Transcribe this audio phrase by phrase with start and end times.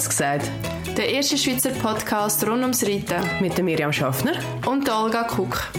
[0.00, 0.50] Kurz gesagt.
[0.96, 3.22] Der erste Schweizer Podcast rund ums Reiten.
[3.38, 4.32] Mit Miriam Schaffner.
[4.64, 5.70] Und der Olga Kuck.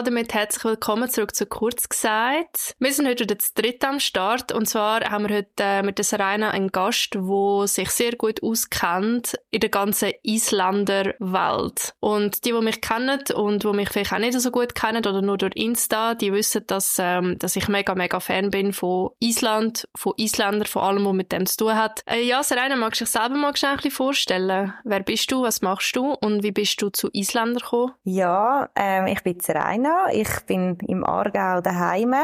[0.00, 2.74] Damit herzlich willkommen zurück zu Kurz gesagt.
[2.78, 6.04] Wir sind heute das dritte am Start und zwar haben wir heute äh, mit der
[6.06, 11.94] Serena einen Gast, der sich sehr gut auskennt in der ganzen Isländer Welt.
[12.00, 15.20] Und die, die mich kennen und die mich vielleicht auch nicht so gut kennen oder
[15.20, 19.86] nur durch Insta, die wissen, dass, ähm, dass ich mega, mega Fan bin von Island,
[19.94, 22.02] von Isländern, von allem, was mit dem zu tun hat.
[22.06, 24.72] Äh, ja, Serena, magst du dich selber mal ein bisschen vorstellen?
[24.84, 27.92] Wer bist du, was machst du und wie bist du zu Isländer gekommen?
[28.04, 30.12] Ja, ähm, ich bin Serena Raina.
[30.12, 32.14] Ich bin im Aargau daheim.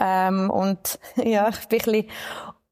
[0.00, 2.06] Ähm, und ja, ich bin ein bisschen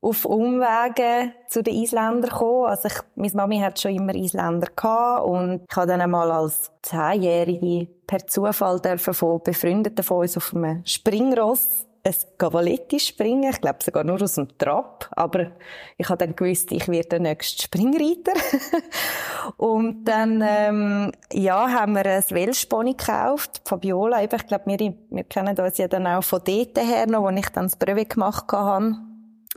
[0.00, 2.66] auf Umwegen zu den Isländern gekommen.
[2.66, 6.70] Also ich, meine Mami hat schon immer Isländer gehabt und ich habe dann einmal als
[6.82, 13.50] Zehnjährige per Zufall dürfen von Befreundeten von uns auf einem Springross ein Cavaletti springen.
[13.50, 15.08] Ich glaube sogar nur aus dem Trab.
[15.12, 15.52] Aber
[15.96, 18.32] ich habe dann gewusst, ich werde der nächste Springreiter.
[19.56, 23.62] und dann, ähm, ja, haben wir ein Welschpony gekauft.
[23.64, 27.22] Fabiola, eben, ich glaube, wir, wir kennen uns ja dann auch von dort her noch,
[27.22, 28.96] wo ich dann das Brevet gemacht habe.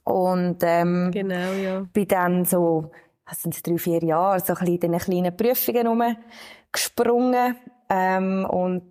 [0.06, 1.86] Und, ähm, genau, ja.
[1.92, 2.92] bin dann so,
[3.26, 7.58] was sind drei, vier Jahre, so ein bisschen in den kleinen Prüfungen rumgesprungen.
[7.89, 8.86] Ähm, und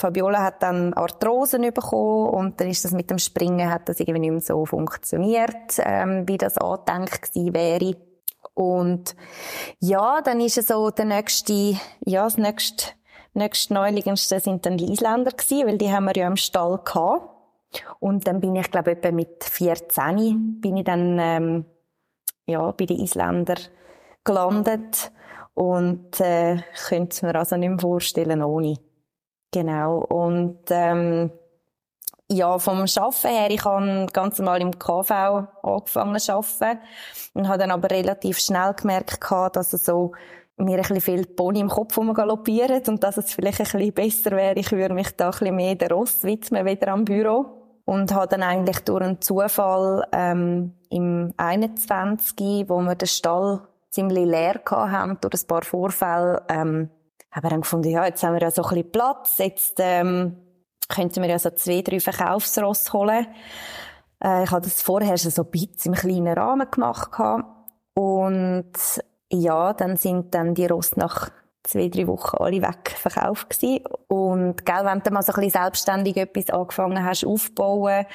[0.00, 4.20] Fabiola hat dann Arthrosen bekommen und dann ist das mit dem Springen hat das irgendwie
[4.20, 7.96] nicht mehr so funktioniert, ähm, wie das angedenkt gewesen wäre.
[8.54, 9.14] Und
[9.78, 12.92] ja, dann ist es so der nächste, ja, das nächste,
[13.34, 17.28] nächste Neuligendste sind dann die Isländer gewesen, weil die haben wir ja im Stall gehabt.
[18.00, 21.64] Und dann bin ich, glaube etwa mit 14 bin ich dann, ähm,
[22.46, 23.58] ja, bei den Isländern
[24.24, 25.12] gelandet
[25.54, 28.76] und äh, könnte es mir also nicht mehr vorstellen ohne.
[29.52, 29.98] Genau.
[29.98, 31.30] Und ähm,
[32.28, 35.10] ja, vom Arbeiten her, ich habe ganz normal im KV
[35.62, 36.80] angefangen zu arbeiten
[37.34, 39.18] und habe dann aber relativ schnell gemerkt,
[39.52, 40.12] dass es so
[40.60, 44.30] mir ein bisschen viel Pony im Kopf galoppiert und dass es vielleicht ein bisschen besser
[44.32, 47.56] wäre, ich würde mich da ein bisschen mehr der Rost widmen, wieder am Büro.
[47.86, 54.26] Und habe dann eigentlich durch einen Zufall ähm, im 21, wo wir den Stall ziemlich
[54.26, 56.90] leer hatten, durch ein paar Vorfälle, ähm,
[57.30, 60.36] haben wir dann gefunden, ja, jetzt haben wir ja so ein bisschen Platz, jetzt ähm,
[60.88, 63.26] könnten wir ja so zwei, drei Verkaufsross holen.
[64.22, 67.10] Äh, ich hatte das vorher schon so ein bisschen im kleinen Rahmen gemacht.
[67.94, 68.72] Und
[69.32, 71.30] ja, dann sind dann die Ross nach
[71.62, 73.84] zwei, drei Wochen alle weg verkauft gewesen.
[74.08, 78.06] Und, gell, wenn du mal so ein bisschen selbstständig etwas angefangen hast aufzubauen,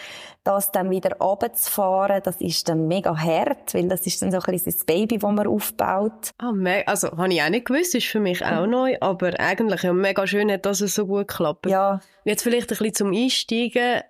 [0.44, 4.52] das dann wieder runterzufahren, das ist dann mega hart, weil das ist dann so ein
[4.52, 6.32] bisschen das Baby, das man aufbaut.
[6.40, 6.54] Ah,
[6.86, 10.26] also, habe ich auch nicht gewusst, ist für mich auch neu, aber eigentlich ja mega
[10.26, 11.68] schön, dass es so gut klappt.
[11.68, 12.00] Ja.
[12.24, 14.02] Jetzt vielleicht ein bisschen zum Einsteigen.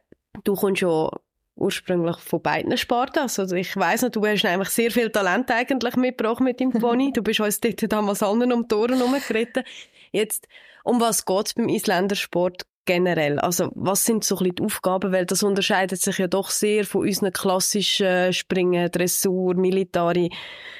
[0.43, 1.09] Du kommst schon
[1.55, 3.19] ursprünglich von beiden Sparten.
[3.19, 7.11] Also ich weiss noch, du hast eigentlich sehr viel Talent eigentlich mitgebracht mit dem Pony.
[7.13, 9.63] du bist uns dort damals allen um die Ohren herumgeritten.
[10.11, 10.47] Jetzt,
[10.83, 13.39] um was geht es beim Isländersport generell?
[13.39, 15.11] Also was sind so ein bisschen die Aufgaben?
[15.11, 20.31] Weil das unterscheidet sich ja doch sehr von unseren klassischen Springen, Dressur, Militari.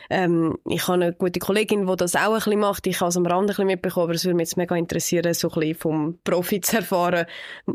[0.10, 2.88] Ähm, ich habe eine gute Kollegin, die das auch ein bisschen macht.
[2.88, 5.34] Ich habe es am Rand ein bisschen mitbekommen, aber es würde mich jetzt mega interessieren,
[5.34, 7.26] so ein bisschen vom Profi zu erfahren,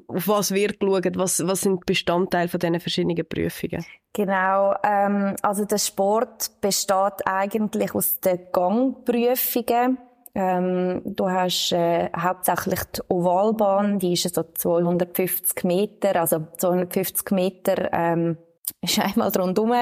[0.07, 3.85] auf was wird geschaut, was, was sind die Bestandteile von diesen verschiedenen Prüfungen?
[4.13, 9.99] Genau, ähm, also der Sport besteht eigentlich aus den Gangprüfungen.
[10.35, 17.93] Ähm, du hast äh, hauptsächlich die Ovalbahn, die ist so 250 Meter, also 250 Meter
[17.93, 18.37] ähm,
[18.81, 19.73] ist einmal rundum.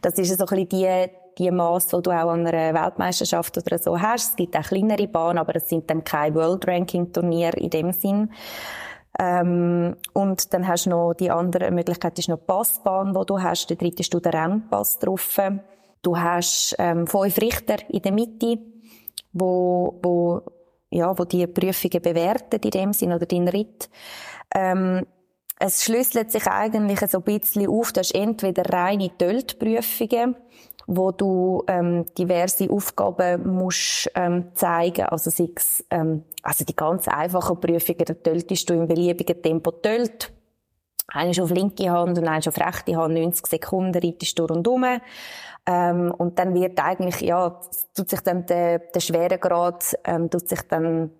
[0.00, 3.78] Das ist so ein bisschen die, die Maß, die du auch an einer Weltmeisterschaft oder
[3.78, 4.30] so hast.
[4.30, 7.92] Es gibt auch kleinere Bahnen, aber es sind dann keine World Ranking Turnier in dem
[7.92, 8.30] Sinn.
[9.18, 13.40] Ähm, und dann hast du noch die andere Möglichkeit, ist noch die Passbahn, wo du
[13.40, 13.68] hast.
[13.68, 15.40] Der dritte ist der Rennpass drauf.
[16.02, 18.58] Du hast ähm, fünf Richter in der Mitte
[19.32, 20.42] wo, wo,
[20.90, 23.88] ja, wo die Prüfungen bewerten in dem Sinn oder den Ritt.
[24.54, 25.06] Ähm,
[25.60, 30.36] es schlüsselt sich eigentlich so ein bisschen auf, das ist entweder reine Tölt-Prüfungen,
[30.86, 37.60] wo du ähm, diverse Aufgaben musst ähm, zeigen, also sechs, ähm, also die ganz einfachen
[37.60, 40.32] Prüfungen, da töltest du im beliebigen Tempo tölt.
[41.08, 44.84] Eine auf linke Hand und eine auf rechte Hand, 90 Sekunden reitest du rundum.
[45.68, 47.60] Ähm, und dann wird eigentlich, ja,
[47.94, 51.10] tut sich dann der, der Schweregrad, ähm, tut sich dann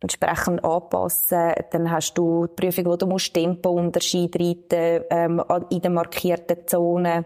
[0.00, 1.54] entsprechend anpassen.
[1.70, 7.24] Dann hast du die Prüfung, wo du musst Tempounterschied reiten, ähm, in den markierten Zonen.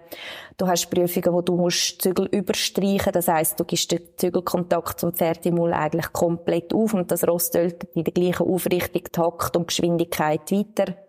[0.57, 3.13] Du hast Prüfungen, wo du musst Zügel überstreichen.
[3.13, 8.05] Das heisst, du gibst den Zügelkontakt zum Pferdemul eigentlich komplett auf und das Ross in
[8.05, 11.08] der gleichen Aufrichtung, Takt und Geschwindigkeit weiter.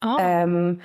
[0.00, 0.16] Ah.
[0.20, 0.80] Ähm,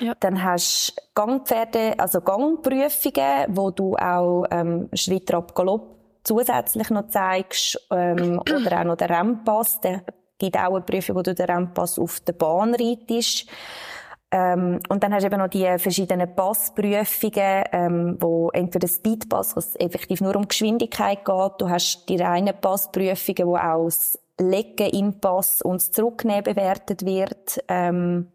[0.00, 0.14] ja.
[0.20, 5.94] Dann hast du Gangpferde, also Gangprüfungen, wo du auch ähm, Schritt ab Galopp
[6.24, 9.80] zusätzlich noch zeigst ähm, oder auch noch den Rennpass.
[9.80, 10.02] Der
[10.38, 13.46] gibt auch eine Prüfung, wo du den Rennpass auf der Bahn reitest.
[14.30, 19.76] Ähm, und dann hast du eben noch die verschiedenen Passprüfungen, ähm, wo entweder Speedpass, was
[19.76, 25.20] effektiv nur um Geschwindigkeit geht, du hast die reinen Passprüfungen, wo auch das Legen im
[25.20, 27.62] Pass und das Zurücknehmen bewertet wird.
[27.68, 28.32] Ähm,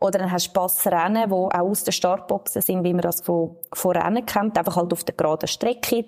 [0.00, 3.56] oder dann hast du Passrennen, die auch aus den Startboxen sind, wie man das von,
[3.72, 6.04] von Rennen kennt, einfach halt auf der geraden Strecke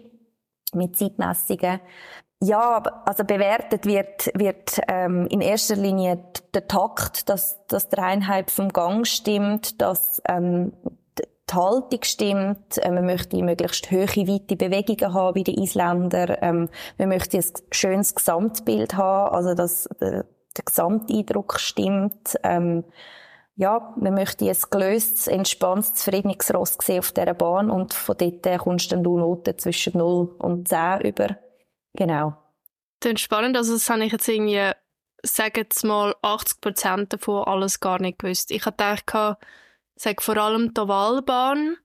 [0.74, 1.80] mit Zeitmessungen.
[2.42, 6.24] Ja, also bewertet wird, wird ähm, in erster Linie
[6.54, 10.72] der Takt, dass, dass der Einheit vom Gang stimmt, dass ähm,
[11.18, 12.78] die Haltung stimmt.
[12.78, 16.42] Äh, man möchte möglichst hohe, weite Bewegungen haben wie die Isländer.
[16.42, 20.24] Ähm, man möchte ein schönes Gesamtbild haben, also dass der,
[20.56, 22.36] der Gesamteindruck stimmt.
[22.42, 22.84] Ähm,
[23.56, 28.58] ja, man möchte ein gelöstes, entspanntes, zufriedenes Ross sehen auf dieser Bahn und von dort
[28.58, 31.36] kommst dann du Noten zwischen 0 und 10 über
[31.94, 32.36] Genau.
[33.00, 33.56] Das ist spannend.
[33.56, 34.70] Also, das habe ich jetzt irgendwie,
[35.22, 38.50] sagen jetzt mal, 80 Prozent davon alles gar nicht gewusst.
[38.50, 39.38] Ich hatte gedacht,
[39.96, 41.76] sag vor allem die Ovalbahn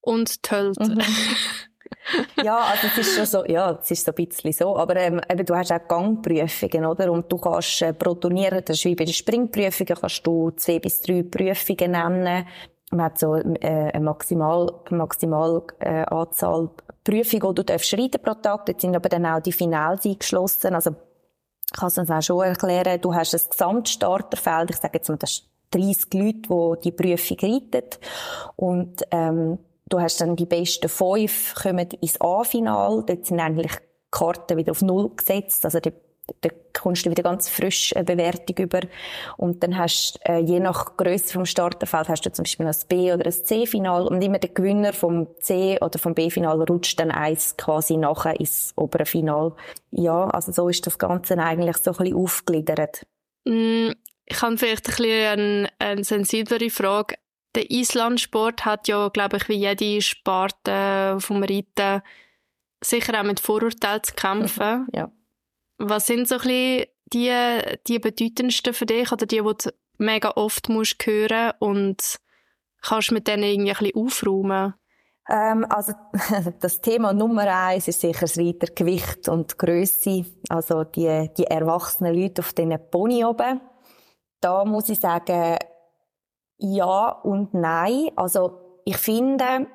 [0.00, 0.94] und die Hölte.
[0.94, 1.02] Mhm.
[2.42, 5.20] ja, also es ist schon so, ja, es ist so ein bisschen so, aber ähm,
[5.30, 7.12] eben, du hast auch Gangprüfungen, oder?
[7.12, 10.78] Und du kannst äh, pro Turnier, das ist wie bei den Springprüfungen, kannst du zwei
[10.78, 12.46] bis drei Prüfungen nennen.
[12.90, 16.70] Man hat so äh, eine Maximal, Maximal äh, Anzahl
[17.04, 18.66] Prüfung, die du darfst reiten pro Tag.
[18.66, 20.74] Dort sind aber dann auch die Finals eingeschlossen.
[20.74, 23.00] Also, ich kann es uns auch schon erklären.
[23.00, 24.70] Du hast ein Gesamtstarterfeld.
[24.70, 27.88] Ich sage jetzt mal, das ist 30 Leute, die die Prüfung reiten.
[28.56, 29.58] Und, ähm,
[29.90, 33.04] du hast dann die besten fünf kommen ins A-Final.
[33.06, 33.72] Dort sind eigentlich
[34.10, 35.64] Karten wieder auf Null gesetzt.
[35.64, 35.92] Also, die
[36.40, 38.80] da kommst du wieder ganz frisch eine Bewertung über.
[39.36, 43.12] Und dann hast äh, je nach Größe vom Starterfeld hast du zum Beispiel das B-
[43.12, 47.56] oder das C-Final und immer der Gewinner vom C- oder vom B-Final rutscht dann eins
[47.56, 49.52] quasi nachher ins obere Final.
[49.90, 53.06] Ja, also so ist das Ganze eigentlich so ein bisschen aufgegliedert.
[53.44, 53.90] Mm,
[54.26, 57.16] ich habe vielleicht ein bisschen eine sensiblere Frage.
[57.54, 62.02] Der Islandsport hat ja, glaube ich, wie jede Sparte vom Reiten
[62.82, 64.86] sicher auch mit Vorurteilen zu kämpfen.
[64.94, 65.10] ja.
[65.78, 70.30] Was sind so ein bisschen die, die bedeutendsten für dich oder die, die du mega
[70.36, 72.16] oft musst hören und
[72.82, 74.74] kannst mit denen irgendwie ein bisschen aufräumen?
[75.28, 75.92] Ähm, also
[76.60, 80.24] das Thema Nummer eins ist sicher das Reitergewicht und Grösse.
[80.48, 83.60] Also die, die erwachsenen Leute auf diesen Pony oben.
[84.40, 85.58] Da muss ich sagen,
[86.60, 88.10] ja und nein.
[88.16, 89.66] Also ich finde,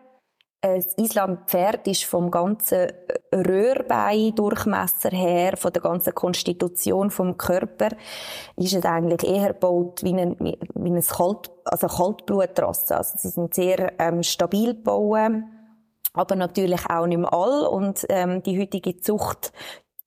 [0.61, 2.87] das Islandpferd ist vom ganzen
[3.31, 7.89] Röhrbein-Durchmesser her, von der ganzen Konstitution vom Körper,
[8.55, 12.97] ist es eigentlich eher gebaut wie ein, wie ein Kalt, also Kaltblutrasse.
[12.97, 15.43] Also sie sind sehr ähm, stabil gebaut,
[16.13, 17.67] aber natürlich auch nicht mehr all.
[17.67, 19.53] Und ähm, die heutige Zucht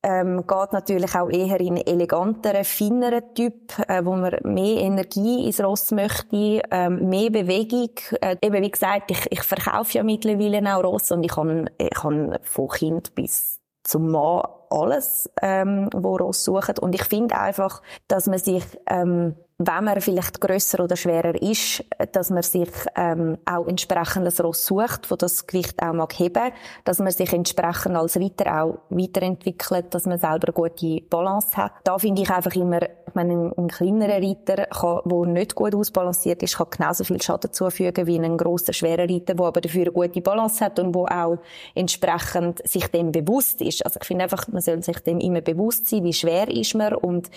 [0.08, 5.62] ähm, geht natürlich auch eher in eleganteren, feineren Typ, äh, wo man mehr Energie ins
[5.62, 7.90] Ross möchte, ähm, mehr Bewegung.
[8.22, 11.90] Äh, eben wie gesagt, ich, ich verkaufe ja mittlerweile auch Ross und ich kann, ich
[11.90, 16.78] kann von Kind bis zum Mann alles, ähm, wo Ross suchen.
[16.78, 21.82] Und ich finde einfach, dass man sich ähm, wenn man vielleicht grösser oder schwerer ist,
[22.12, 26.52] dass man sich ähm, auch entsprechendes Ross sucht, wo das Gewicht auch mag heben,
[26.84, 31.72] dass man sich entsprechend als Reiter auch weiterentwickelt, dass man selber gute Balance hat.
[31.82, 35.74] Da finde ich einfach immer, ich meine, ein, ein kleinerer Reiter, kann, der nicht gut
[35.74, 39.86] ausbalanciert ist, kann genauso viel Schaden zufügen wie ein grosser, schwerer Reiter, der aber dafür
[39.86, 41.38] eine gute Balance hat und wo auch
[41.74, 43.84] entsprechend sich dem bewusst ist.
[43.84, 46.94] Also ich finde einfach, man soll sich dem immer bewusst sein, wie schwer ist man
[46.94, 47.28] und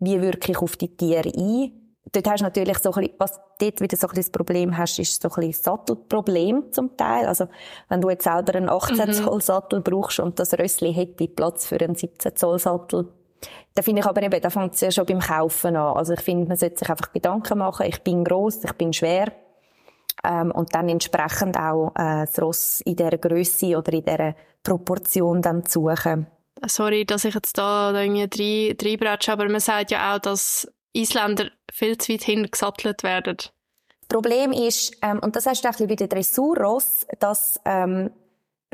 [0.00, 1.72] wie wirke ich auf die Tiere ein.
[2.12, 4.76] Dort hast du natürlich so ein bisschen, was dort wieder so ein bisschen das Problem
[4.76, 7.26] hast, ist so ein bisschen Sattelproblem zum Teil.
[7.26, 7.46] Also,
[7.88, 9.12] wenn du jetzt selber einen 18 mhm.
[9.12, 13.12] Zoll Sattel brauchst und das Rössli hätte Platz für einen 17 Zoll Sattel,
[13.74, 15.96] da finde ich aber eben, da fängt es ja schon beim Kaufen an.
[15.96, 19.32] Also ich finde, man sollte sich einfach Gedanken machen, ich bin gross, ich bin schwer,
[20.24, 25.40] ähm, und dann entsprechend auch äh, das Ross in dieser Größe oder in dieser Proportion
[25.40, 26.26] dann suchen.
[26.66, 31.96] Sorry, dass ich jetzt da irgendwie reinbretsche, aber man sagt ja auch, dass Isländer viel
[31.98, 33.36] zu weit hinten gesattelt werden.
[33.36, 37.60] Das Problem ist, ähm, und das hast du auch ein bisschen bei den Dressurross, dass
[37.64, 38.10] ähm,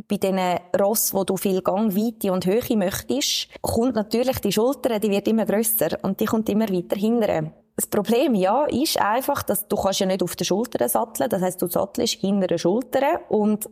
[0.08, 0.38] bei diesen
[0.78, 5.46] Ross, wo du viel Gangweite und Höhe möchtest, kommt natürlich die Schulter, die wird immer
[5.46, 7.52] grösser und die kommt immer weiter hinten.
[7.76, 11.28] Das Problem, ja, ist einfach, dass du kannst ja nicht auf der Schulter satteln.
[11.28, 13.68] Das heißt, du sattelst hinter der Schulter und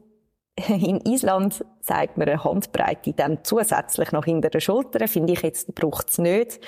[0.68, 5.08] in Island sagt man eine Handbreite dann zusätzlich noch hinter der Schulter.
[5.08, 6.60] Finde ich jetzt braucht es nicht.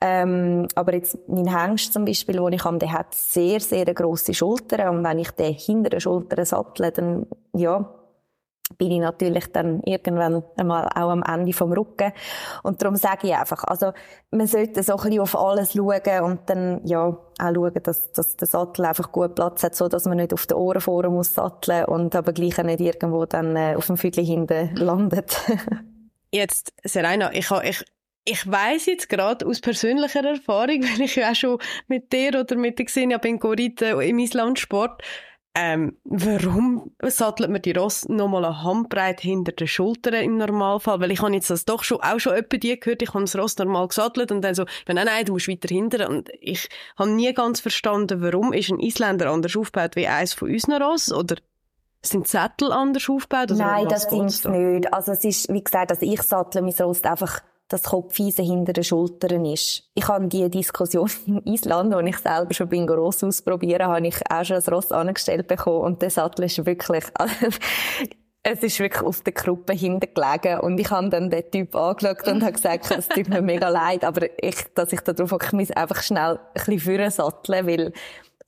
[0.00, 4.32] Ähm, aber jetzt mein Hengst zum Beispiel, wo ich habe, der hat sehr, sehr grosse
[4.32, 4.98] Schultern.
[4.98, 7.92] Und wenn ich den hinter der Schulter sattle, dann, ja,
[8.78, 12.12] bin ich natürlich dann irgendwann einmal auch am Ende vom Rücken.
[12.62, 13.92] Und darum sage ich einfach, also,
[14.30, 18.36] man sollte so ein bisschen auf alles schauen und dann, ja, auch schauen, dass, dass
[18.36, 21.34] der Sattel einfach gut Platz hat, so dass man nicht auf den Ohren vorne muss
[21.34, 25.40] satteln und aber gleich nicht irgendwo dann äh, auf dem Füdli hinten landet.
[26.32, 27.84] jetzt, Serena, ich, ich,
[28.24, 32.56] ich weiß jetzt gerade aus persönlicher Erfahrung, weil ich ja auch schon mit dir oder
[32.56, 35.02] mit dir gesehen habe, in Gorite im Islandsport,
[35.58, 41.00] ähm, warum sattelt man die Ross nochmal eine Handbreit hinter den Schultern im Normalfall?
[41.00, 43.34] Weil ich habe jetzt das doch schon, auch schon öppe die gehört, ich habe das
[43.36, 46.10] Ross normal gesattelt und dann so, nein, nein, du musst weiter hinter.
[46.10, 50.50] Und ich habe nie ganz verstanden, warum ist ein Isländer anders aufgebaut wie eins von
[50.50, 51.10] unseren Ross?
[51.10, 51.36] Oder
[52.02, 53.50] sind Sättel anders aufgebaut?
[53.56, 54.92] Nein, das sind es nicht.
[54.92, 58.84] Also es ist, wie gesagt, also ich sattle mein Ross einfach das Kopfeisen hinter den
[58.84, 59.84] Schultern ist.
[59.94, 64.16] Ich habe die Diskussion in Island, wo ich selber schon bin Ross ausprobieren, habe ich
[64.30, 67.04] auch schon ein Ross angestellt bekommen und der Sattel ist wirklich,
[68.44, 72.28] es ist wirklich auf der Gruppe hinten gelegen und ich habe dann den Typ angeschaut
[72.28, 75.70] und habe gesagt, es tut mir mega leid, aber ich, dass ich darauf ich muss
[75.72, 77.92] einfach schnell ein bisschen führen satteln, weil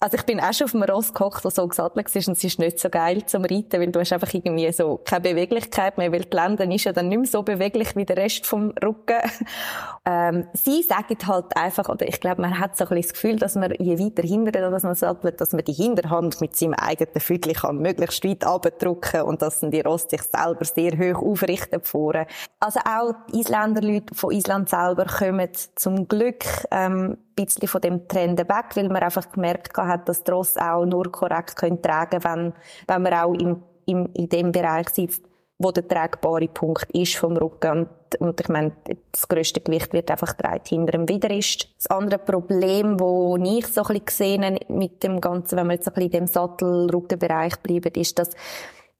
[0.01, 2.45] also ich bin auch schon auf einem Ross gekocht, das so gesattelt war und es
[2.45, 6.13] ist nicht so geil zum Reiten, weil du hast einfach irgendwie so keine Beweglichkeit mehr,
[6.13, 9.19] weil die Lenden ist ja dann nicht mehr so beweglich wie der Rest vom Rücken.
[10.05, 13.37] ähm, sie sagen halt einfach, oder ich glaube, man hat so ein bisschen das Gefühl,
[13.37, 17.21] dass man je weiter hinten, dass man sattelt, dass man die Hinterhand mit seinem eigenen
[17.21, 21.81] Füdli kann möglichst weit abdrücken und dass dann die Ross sich selber sehr hoch aufrichten
[21.83, 22.29] vorne.
[22.61, 28.09] Also auch die Isländer Leute von Island selber kommen zum Glück ähm, bisschen von dem
[28.09, 32.53] Trend weg, weil man einfach gemerkt hat, dass die auch nur korrekt können tragen wenn,
[32.87, 35.25] wenn man auch im, im, in dem Bereich sitzt,
[35.59, 37.71] wo der tragbare Punkt ist vom Rücken.
[37.71, 38.73] Und, und ich meine,
[39.11, 41.69] das grösste Gewicht wird einfach getragen hinter dem Widerrist.
[41.77, 45.89] Das andere Problem, das ich so ein bisschen gesehen mit dem Ganzen, wenn wir jetzt
[45.89, 48.31] ein bisschen in dem Sattel-Rückenbereich bleiben, ist, dass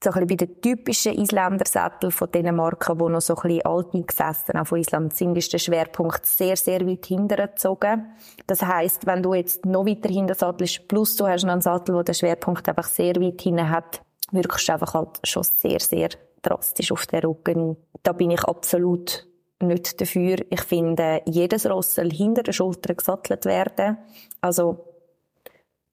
[0.03, 3.67] so ein bisschen bei den typischen Isländersättel von diesen Marken, die noch so ein bisschen
[3.67, 8.13] altgesessen auch von Island sind, ist der Schwerpunkt sehr, sehr weit hintergezogen.
[8.47, 12.03] Das heisst, wenn du jetzt noch weiter hinten sattelst, plus du hast noch einen Sattel,
[12.05, 14.01] der Schwerpunkt einfach sehr weit hinten hat,
[14.31, 16.11] wirkst du einfach halt schon sehr, sehr
[16.43, 17.77] drastisch auf den Rücken.
[18.03, 19.27] Da bin ich absolut
[19.61, 20.37] nicht dafür.
[20.51, 23.99] Ich finde, jedes Ross soll hinter der Schulter gesattelt werden.
[24.41, 24.85] Also,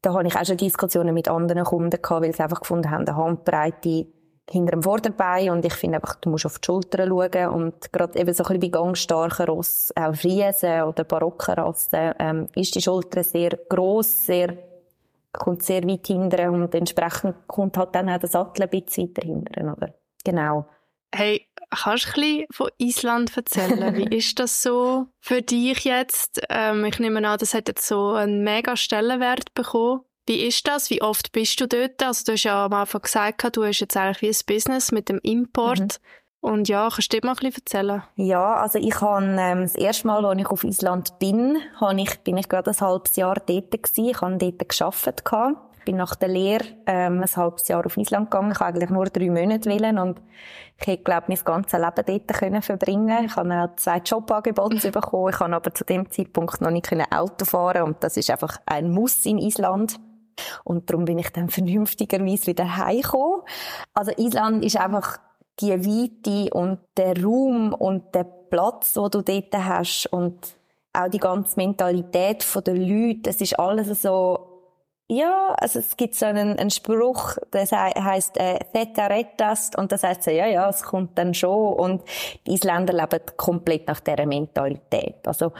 [0.05, 3.07] da habe ich auch schon Diskussionen mit anderen Kunden gehabt, weil sie einfach gefunden haben,
[3.07, 4.05] eine Handbreite
[4.47, 8.19] hinter dem Vorderbein und ich finde einfach, du musst auf die Schultern schauen und gerade
[8.19, 12.81] eben so ein bisschen bei gangstarken Ross, auch Friesen oder barocken Rassen, ähm, ist die
[12.81, 14.55] Schulter sehr gross, sehr,
[15.33, 19.25] kommt sehr weit hinten und entsprechend kommt halt dann auch der Sattel ein bisschen weiter
[19.25, 19.93] hinten, oder?
[20.23, 20.65] Genau.
[21.15, 23.95] Hey, kannst du ein bisschen von Island erzählen?
[23.95, 26.41] Wie ist das so für dich jetzt?
[26.49, 30.01] Ähm, ich nehme an, das hat jetzt so einen mega Stellenwert bekommen.
[30.27, 30.89] Wie ist das?
[30.89, 32.03] Wie oft bist du dort?
[32.03, 35.07] Also du hast ja am Anfang gesagt, du hast jetzt eigentlich wie ein Business mit
[35.07, 35.79] dem Import.
[35.79, 36.49] Mhm.
[36.49, 38.03] Und ja, kannst du dir mal ein bisschen erzählen?
[38.17, 42.19] Ja, also ich habe ähm, das erste Mal, als ich auf Island bin, habe ich,
[42.19, 44.09] bin ich gerade ein halbes Jahr dort gewesen.
[44.09, 45.23] Ich habe dort gearbeitet
[45.85, 48.51] bin nach der Lehre ähm, ein halbes Jahr auf Island gegangen.
[48.51, 50.21] Ich eigentlich nur drei Monate willen und
[50.77, 55.29] ich hätte, glaube mein ganzes Leben dort können verbringen Ich habe auch zwei Jobangebote bekommen.
[55.29, 58.91] Ich kann aber zu dem Zeitpunkt noch nicht Auto fahren und das ist einfach ein
[58.91, 59.99] Muss in Island.
[60.63, 63.41] Und darum bin ich dann vernünftigerweise wieder heimgekommen.
[63.93, 65.19] Also Island ist einfach
[65.59, 70.55] die Weite und der Raum und der Platz, wo du dort hast und
[70.91, 74.54] auch die ganze Mentalität der Leute, es ist alles so
[75.07, 80.03] ja, also es gibt so einen, einen Spruch, der heißt äh, Theta Rettas und das
[80.03, 82.03] heißt so, ja, ja, es kommt dann schon und
[82.47, 85.27] die Isländer leben komplett nach dieser Mentalität.
[85.27, 85.53] Also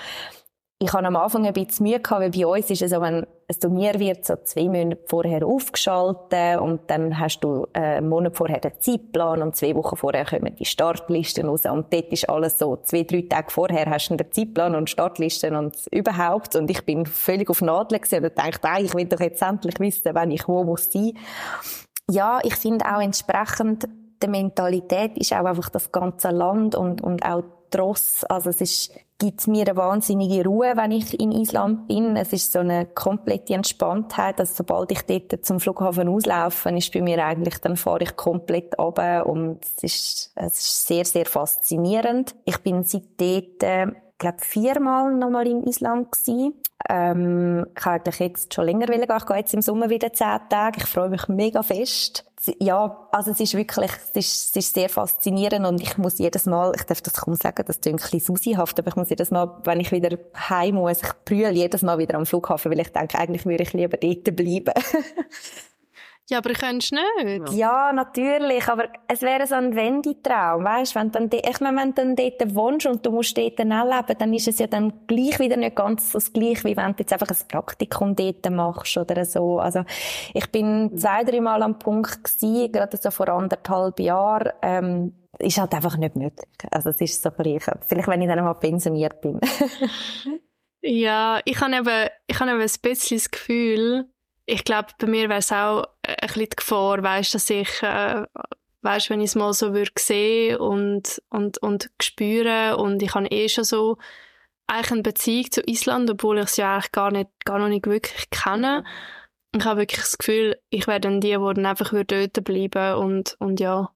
[0.79, 3.25] ich hatte am Anfang ein bisschen Mühe gehabt, weil bei uns ist es so, wenn
[3.47, 8.35] ein Turnier wird so zwei Monate vorher aufgeschaltet und dann hast du äh, einen Monat
[8.35, 12.59] vorher den Zeitplan und zwei Wochen vorher kommen die Startlisten raus und dort ist alles
[12.59, 16.83] so, zwei, drei Tage vorher hast du den Zeitplan und Startlisten und überhaupt und ich
[16.85, 20.47] bin völlig auf Nadeln und dachte, ah, ich will doch jetzt endlich wissen, wenn ich
[20.47, 21.13] wo muss sein.
[22.11, 23.87] Ja, ich finde auch entsprechend
[24.21, 27.43] der Mentalität ist auch einfach das ganze Land und, und auch
[27.75, 28.23] Tross.
[28.25, 32.15] Also es ist, gibt mir eine wahnsinnige Ruhe, wenn ich in Island bin.
[32.15, 34.39] Es ist so eine komplette Entspanntheit.
[34.39, 38.77] Also sobald ich dort zum Flughafen auslaufe, ist bei mir eigentlich, dann fahre ich komplett
[38.79, 42.35] runter und es ist, es ist sehr, sehr faszinierend.
[42.45, 46.53] Ich bin seit dort, glaube viermal nochmal im Island gewesen.
[46.89, 49.01] Ähm, ich habe eigentlich jetzt schon länger gehen.
[49.01, 50.77] Ich gehe jetzt im Sommer wieder zehn Tage.
[50.77, 52.25] Ich freue mich mega fest.
[52.59, 56.45] Ja, also es ist wirklich, es ist, es ist sehr faszinierend und ich muss jedes
[56.45, 59.31] Mal, ich darf das kaum sagen, das klingt ein bisschen susihaft, aber ich muss jedes
[59.31, 62.91] Mal, wenn ich wieder heim muss, ich brülle jedes Mal wieder am Flughafen, weil ich
[62.91, 64.73] denke, eigentlich würde ich lieber dort bleiben.
[66.27, 67.51] Ja, aber könntest nicht.
[67.53, 72.01] Ja, natürlich, aber es wäre so ein Wendetraum, weißt, wenn dann, ich meine, wenn du
[72.01, 75.39] dann dort wohnst und du musst dort dann leben, dann ist es ja dann gleich
[75.39, 78.97] wieder nicht ganz so das Gleiche, wie wenn du jetzt einfach ein Praktikum dort machst
[78.97, 79.59] oder so.
[79.59, 79.83] Also,
[80.33, 85.59] ich bin zwei, drei Mal am Punkt gewesen, gerade so vor anderthalb Jahren, ähm, ist
[85.59, 86.49] halt einfach nicht möglich.
[86.71, 87.65] Also, es ist so gleich.
[87.85, 89.39] Vielleicht, wenn ich dann mal pensioniert bin.
[90.81, 94.09] ja, ich habe eben, ich habe eben ein bisschen das Gefühl,
[94.45, 98.25] ich glaube, bei mir wäre es auch ein bisschen die Gefahr, weißt, dass ich, äh,
[98.81, 103.27] weißt, wenn ich es mal so würde sehen und, und, und spüren und ich habe
[103.27, 103.97] eh schon so
[104.67, 107.87] eigentlich eine Beziehung zu Island, obwohl ich es ja eigentlich gar nicht, gar noch nicht
[107.87, 108.83] wirklich kenne.
[109.55, 113.37] Ich habe wirklich das Gefühl, ich wäre dann die, die dann einfach dort bleiben und,
[113.39, 113.94] und ja,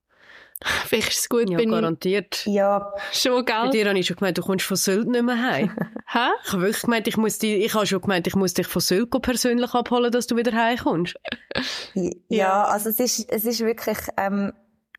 [0.86, 2.44] Vielleicht ist es gut, ja, bin garantiert.
[2.46, 2.92] Ja.
[3.12, 3.56] Schon, gell?
[3.64, 5.74] Bei dir habe ich schon gemeint, du kommst von Sylt nicht mehr heim.
[6.06, 6.28] Hä?
[6.44, 8.82] Ich habe wirklich gemeint, ich muss die, ich habe schon gemeint, ich muss dich von
[8.82, 11.16] Sylt persönlich abholen, dass du wieder heimkommst.
[11.94, 14.52] Ja, ja, also es ist, es ist wirklich, ähm,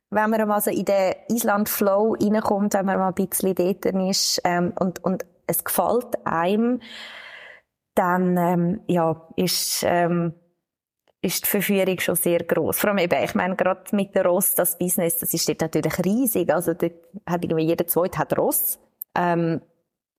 [0.09, 4.41] wenn man mal so in den Island-Flow reinkommt, wenn man mal ein bisschen dort ist,
[4.43, 6.81] ähm, und, und es gefällt einem,
[7.95, 10.33] dann, ähm, ja, ist, ähm,
[11.21, 12.79] ist die Verführung schon sehr groß.
[12.79, 16.03] Vor allem eben, ich meine, gerade mit der Ross, das Business, das ist dort natürlich
[16.03, 16.51] riesig.
[16.51, 16.93] Also, dort
[17.27, 18.79] hat irgendwie jeder Zweite hat Ross.
[19.15, 19.61] Ähm,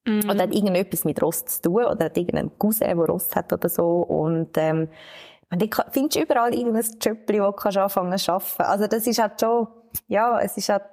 [0.06, 0.30] mhm.
[0.30, 1.85] Oder hat irgendetwas mit Ross zu tun.
[1.85, 4.02] Oder hat irgendeinen Cousin, der Ross hat oder so.
[4.02, 4.88] Und, ähm,
[5.50, 8.62] und du findest überall irgendein Jobli, wo du anfangen zu arbeiten.
[8.62, 9.66] Also, das ist halt schon,
[10.06, 10.85] ja, es ist halt,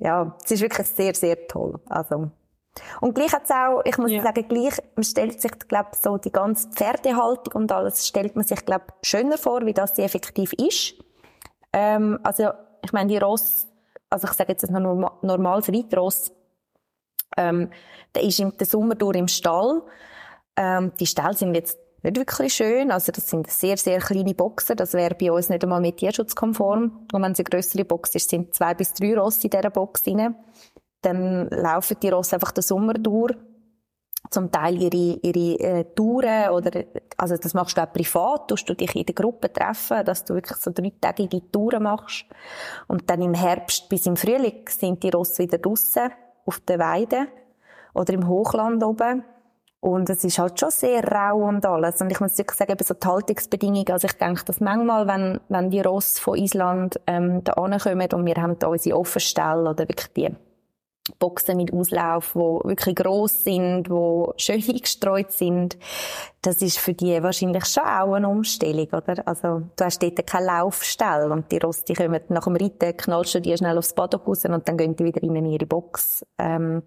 [0.00, 1.80] ja, es ist wirklich sehr, sehr toll.
[1.88, 2.30] Also,
[3.00, 4.22] und gleich hat's auch, ich muss ja.
[4.22, 8.64] sagen, gleich, man stellt sich, glaube so die ganze Pferdehaltung und alles stellt man sich,
[8.64, 10.94] glaube schöner vor, wie das sie effektiv ist.
[11.72, 12.50] Ähm, also,
[12.84, 13.66] ich meine, die Ross,
[14.10, 14.82] also ich sage jetzt ein
[15.22, 16.32] normales Reitross,
[17.36, 17.70] ähm,
[18.14, 19.82] der ist im Sommer durch im Stall.
[20.56, 22.90] Ähm, die Ställe sind jetzt nicht wirklich schön.
[22.90, 24.76] Also das sind sehr, sehr kleine Boxen.
[24.76, 27.06] Das wäre bei uns nicht einmal mit tierschutzkonform.
[27.12, 30.02] Und wenn es eine grössere Box ist, sind zwei bis drei Ross in dieser Box
[30.02, 30.34] drin
[31.02, 33.34] dann laufen die Rosse einfach den Sommer durch.
[34.30, 36.84] Zum Teil ihre, ihre äh, Touren oder,
[37.16, 40.34] also das machst du auch privat, tust du dich in der Gruppe treffen, dass du
[40.34, 42.26] wirklich so dreitägige Touren machst.
[42.88, 46.10] Und dann im Herbst bis im Frühling sind die Rosse wieder draussen
[46.44, 47.28] auf der Weide
[47.94, 49.24] oder im Hochland oben.
[49.80, 52.00] Und es ist halt schon sehr rau und alles.
[52.00, 55.40] Und ich muss wirklich sagen, eben so die Haltungsbedingungen, also ich denke, dass manchmal, wenn,
[55.48, 59.88] wenn die Rosse von Island ähm, da ankommen und wir haben da unsere Offenstelle oder
[59.88, 60.30] wirklich die
[61.18, 65.76] Boxen mit Auslauf, wo wirklich groß sind, wo schön eingestreut sind.
[66.42, 69.26] Das ist für die wahrscheinlich schon auch eine Umstellung, oder?
[69.26, 73.40] Also, du hast dort keine Laufstelle und die Rosti kommen nach dem Reiten, knallst du
[73.40, 76.24] die schnell aufs Paddock raus und dann gehen die wieder in ihre Box.
[76.38, 76.82] Ähm,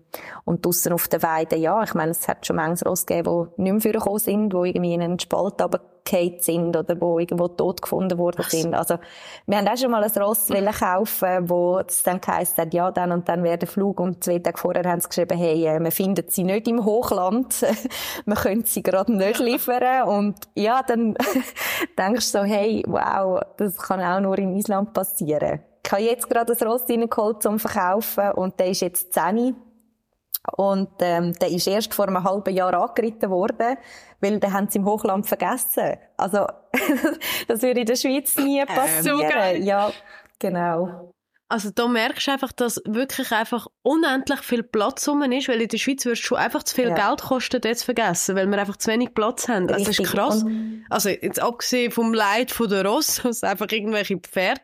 [0.45, 3.61] und draussen auf der Weide, ja, ich meine, es hat schon manches Ross gegeben, die
[3.63, 5.91] nicht mehr vorgekommen sind, die irgendwie in einen Spalt runtergefallen
[6.39, 8.73] sind oder wo irgendwo tot gefunden worden sind.
[8.73, 8.97] Also,
[9.45, 10.47] wir haben auch schon mal ein Ross
[10.79, 14.39] kaufen, wo es dann geheißen hat, ja, dann und dann wäre der Flug und zwei
[14.39, 17.61] Tage vorher haben sie geschrieben, hey, äh, wir finden sie nicht im Hochland,
[18.25, 21.15] wir können sie gerade nicht liefern und ja, dann
[21.97, 25.61] denkst du so, hey, wow, das kann auch nur in Island passieren.
[25.83, 29.55] Ich habe jetzt gerade ein Ross reingeholt zum Verkaufen und der ist jetzt 10
[30.57, 33.77] und ähm, der ist erst vor einem halben Jahr angeritten worden,
[34.19, 35.97] weil den haben sie im Hochland vergessen.
[36.17, 36.47] Also
[37.47, 39.31] das würde in der Schweiz nie ähm, passieren.
[39.33, 39.91] Ähm, so ja,
[40.39, 41.10] genau.
[41.51, 45.67] Also da merkst du einfach, dass wirklich einfach unendlich viel Platz rum ist, weil in
[45.67, 46.95] der Schweiz du schon einfach zu viel ja.
[47.09, 49.69] Geld kosten, das zu vergessen, weil wir einfach zu wenig Platz haben.
[49.69, 50.43] Also das ist krass.
[50.43, 54.61] Und also jetzt abgesehen vom Leid von der Ross, dass einfach irgendwelche Pferde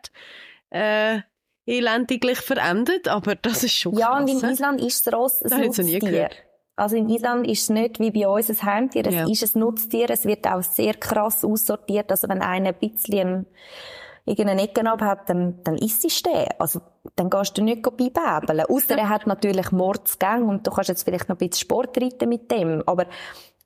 [0.69, 1.19] äh,
[1.65, 4.21] elendiglich verendet, aber das ist schon Ja, krass.
[4.21, 6.29] und in Island ist das Ross ein Nutztier.
[6.77, 9.27] Also in Island ist es nicht wie bei uns ein Heimtier, es ja.
[9.27, 13.45] ist ein Nutztier, es wird auch sehr krass aussortiert, also wenn einer ein bisschen
[14.27, 16.47] irgendeine Ecke abhat, dann, dann isst es den.
[16.59, 16.81] Also,
[17.15, 18.65] dann gehst du nicht beibäbeln.
[18.69, 22.29] Ausser er hat natürlich Mordsgang und du kannst jetzt vielleicht noch ein bisschen Sport reiten
[22.29, 22.83] mit dem.
[22.85, 23.05] Aber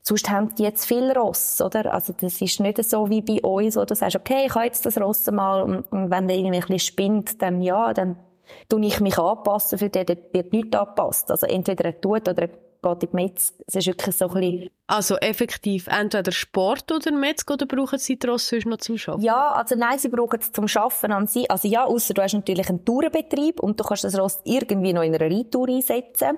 [0.04, 1.94] sonst haben die jetzt viel Ross, oder?
[1.94, 4.86] Also, das ist nicht so wie bei uns, wo du sagst, okay, ich habe jetzt
[4.86, 8.18] das Ross mal und, und wenn der irgendwie ein bisschen spinnt, dann ja, dann
[8.70, 11.32] tue ich mich anpassen, für den wird nichts angepasst.
[11.32, 12.50] Also, entweder er tut oder er
[12.82, 13.54] geht in die Metz.
[13.68, 14.70] Es ist wirklich so ein bisschen...
[14.88, 19.22] Also effektiv entweder Sport oder Metz oder brauchen sie Tross sonst noch zum Arbeiten?
[19.22, 21.50] Ja, also nein, sie brauchen es zum Arbeiten an sich.
[21.50, 25.04] Also ja, außer du hast natürlich einen Tourenbetrieb und du kannst das Ross irgendwie noch
[25.04, 26.38] in einer Reittour einsetzen.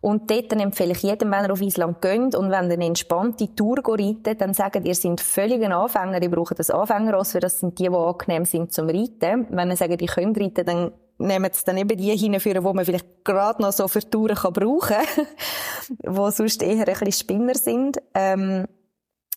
[0.00, 3.54] Und dort empfehle ich jedem, wenn er auf Island geht und wenn er eine entspannte
[3.54, 7.60] Tour reitet, dann sagen, ihr seid völlig ein Anfänger, ihr braucht das Anfängerross, weil das
[7.60, 9.46] sind die, die angenehm sind zum Reiten.
[9.50, 12.84] Wenn ihr sagt, ihr könnt reiten, dann nehmen sie dann eben die hinführen, wo man
[12.84, 15.26] vielleicht gerade noch so für Touren kann brauchen kann,
[16.16, 17.98] wo sonst eher ein bisschen Spinner sind.
[18.14, 18.66] Ähm,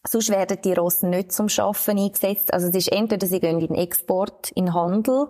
[0.07, 2.53] sonst werden die Rosse nicht zum Schaffen eingesetzt.
[2.53, 5.27] Also es ist entweder sie gehen in Export, in Handel,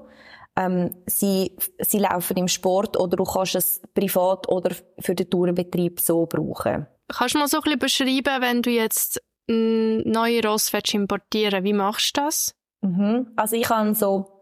[0.55, 5.99] ähm, sie, sie laufen im Sport oder du kannst es privat oder für den Tourenbetrieb
[5.99, 6.87] so brauchen.
[7.07, 12.17] Kannst du mal so ein bisschen beschreiben, wenn du jetzt neue Ross importieren wie machst
[12.17, 12.55] du das?
[12.81, 13.31] Mhm.
[13.35, 14.34] Also ich habe so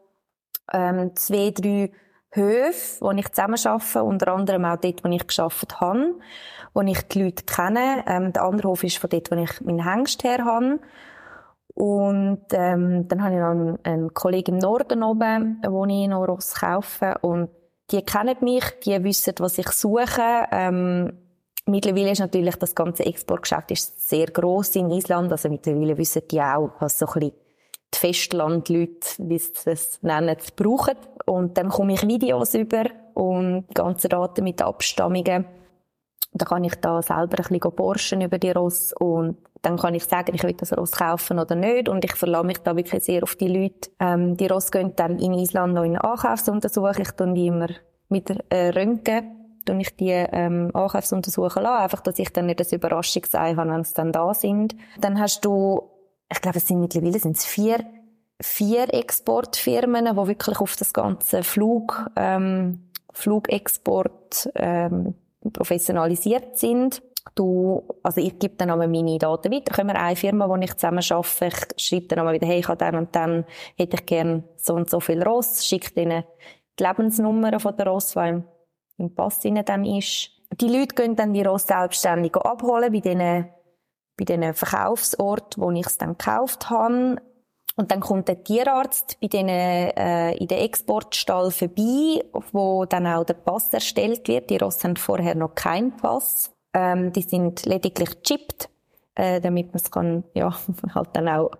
[0.73, 1.91] ähm, zwei, drei
[2.31, 6.15] Höfe, wo ich zusammen arbeite, unter anderem auch dort, wo ich geschafft habe,
[6.73, 8.03] wo ich die Leute kenne.
[8.07, 10.79] Ähm, der andere Hof ist von dort, wo ich meinen Hengst her habe.
[11.75, 16.27] Und ähm, dann habe ich noch einen, einen Kollegen im Norden oben, wo ich noch
[16.27, 17.15] Ross kaufe.
[17.21, 17.49] Und
[17.91, 20.45] die kennen mich, die wissen, was ich suche.
[20.51, 21.13] Ähm,
[21.65, 25.31] mittlerweile ist natürlich das ganze Exportgeschäft ist sehr groß in Island.
[25.31, 27.35] Also mittlerweile wissen die auch, was so ein bisschen
[27.93, 30.95] die Festlandleute, wie sie es nennen, brauchen.
[31.25, 35.45] Und dann komme ich Videos über und ganze Daten mit Abstammungen.
[36.33, 40.03] Dann kann ich da selber ein bisschen borschen über die Ross und dann kann ich
[40.05, 43.23] sagen, ich will das Ross kaufen oder nicht und ich verlasse mich da wirklich sehr
[43.23, 43.91] auf die Leute.
[43.99, 46.97] Ähm, die Ross gehen dann in Island noch in Ankaufsuntersuchung.
[46.99, 47.69] Ich tue die immer
[48.09, 52.73] mit äh, Röntgen tue ich die ähm, Ankaufsuntersuchungen lassen, einfach, dass ich dann nicht das
[52.73, 54.75] Überraschungsei habe, wenn sie dann da sind.
[54.99, 55.89] Dann hast du
[56.31, 57.85] ich glaube, es sind mittlerweile sind es vier,
[58.41, 65.15] vier Exportfirmen, die wirklich auf das ganze Flug, ähm, Flugexport ähm,
[65.51, 67.01] professionalisiert sind.
[67.35, 69.73] Du, also ich gebe dann einmal meine Daten weiter.
[69.73, 72.67] Können wir eine Firma, wo ich zusammen arbeite, ich schreibe dann einmal wieder, hey, ich
[72.67, 73.45] habe dann und dann,
[73.77, 76.23] hätte ich gern so und so viel Ross, schicke ihnen
[76.77, 78.41] die Lebensnummer von der Ross, die
[78.97, 80.31] im, Pass dann ist.
[80.59, 83.49] Die Leute können dann die Ross selbstständig abholen bei diesen
[84.17, 87.17] bei den Verkaufsort, wo ich es dann gekauft habe.
[87.75, 93.23] Und dann kommt der Tierarzt bei denen, äh, in den Exportstall vorbei, wo dann auch
[93.23, 94.49] der Pass erstellt wird.
[94.49, 96.51] Die Rosse haben vorher noch keinen Pass.
[96.75, 98.69] Ähm, die sind lediglich chipped
[99.15, 100.55] äh, damit man es kann, ja,
[100.95, 101.51] halt dann auch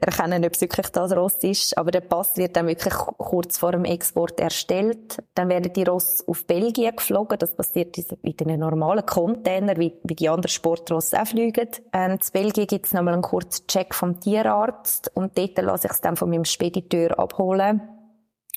[0.00, 1.76] erkennen, ob es wirklich das Ross ist.
[1.76, 5.18] Aber der Pass wird dann wirklich kurz vor dem Export erstellt.
[5.34, 7.38] Dann werden die Ross auf Belgien geflogen.
[7.38, 11.68] Das passiert in den normalen Container, wie, wie die anderen Sportrosse auch fliegen.
[11.92, 15.92] Ähm, in Belgien gibt es nochmal einen kurzen Check vom Tierarzt und dort lasse ich
[15.92, 17.80] es dann von meinem Spediteur abholen.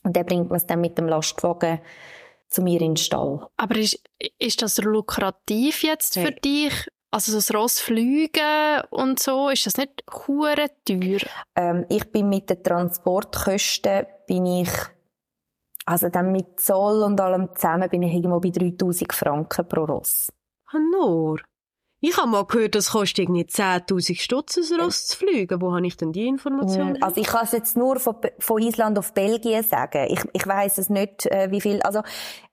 [0.04, 1.80] Und der bringt es dann mit dem Lastwagen
[2.50, 3.48] zu mir in den Stall.
[3.58, 4.00] Aber ist,
[4.38, 6.26] ist das lukrativ jetzt hey.
[6.26, 6.88] für dich?
[7.14, 11.20] Also das Ross fliegen und so, ist das nicht hure teuer?
[11.56, 14.70] Ähm, ich bin mit den Transportkosten bin ich
[15.86, 20.32] also dann mit Zoll und allem zusammen bin ich irgendwo bei 3000 Franken pro Ross.
[20.72, 21.40] Ah, nur?
[22.00, 25.62] Ich habe mal gehört, das kostet irgendwie 10.000 Stutz, ein Ross zu fliegen.
[25.62, 27.02] Wo habe ich denn die Information?
[27.04, 30.08] Also ich kann es jetzt nur von, von Island auf Belgien sagen.
[30.10, 31.80] Ich, ich weiß es nicht, äh, wie viel.
[31.84, 32.02] Also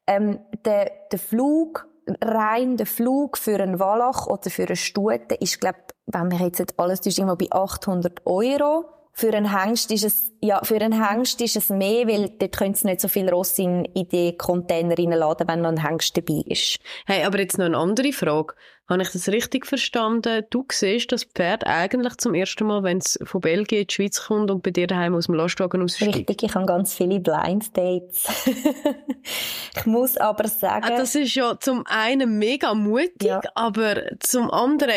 [0.06, 1.88] ähm, der, der Flug
[2.20, 6.78] rein der Flug für einen Wallach oder für eine Stute ist, glaube wenn wir jetzt
[6.78, 8.86] alles ist irgendwo bei 800 Euro.
[9.20, 12.72] Für einen Hengst ist es, ja, für einen Hengst ist es mehr, weil dort können
[12.72, 16.42] sie nicht so viel Ross in, in die Container reinladen, wenn noch ein Hengst dabei
[16.46, 16.78] ist.
[17.04, 18.54] Hey, aber jetzt noch eine andere Frage.
[18.88, 20.46] Habe ich das richtig verstanden?
[20.48, 24.22] Du siehst das Pferd eigentlich zum ersten Mal, wenn es von Belgien in die Schweiz
[24.22, 26.16] kommt und bei dir daheim aus dem Lastwagen aussteigt?
[26.16, 28.26] Richtig, ich habe ganz viele Blind Dates.
[29.76, 30.86] ich muss aber sagen...
[30.86, 33.42] Ah, das ist ja zum einen mega mutig, ja.
[33.54, 34.94] aber zum anderen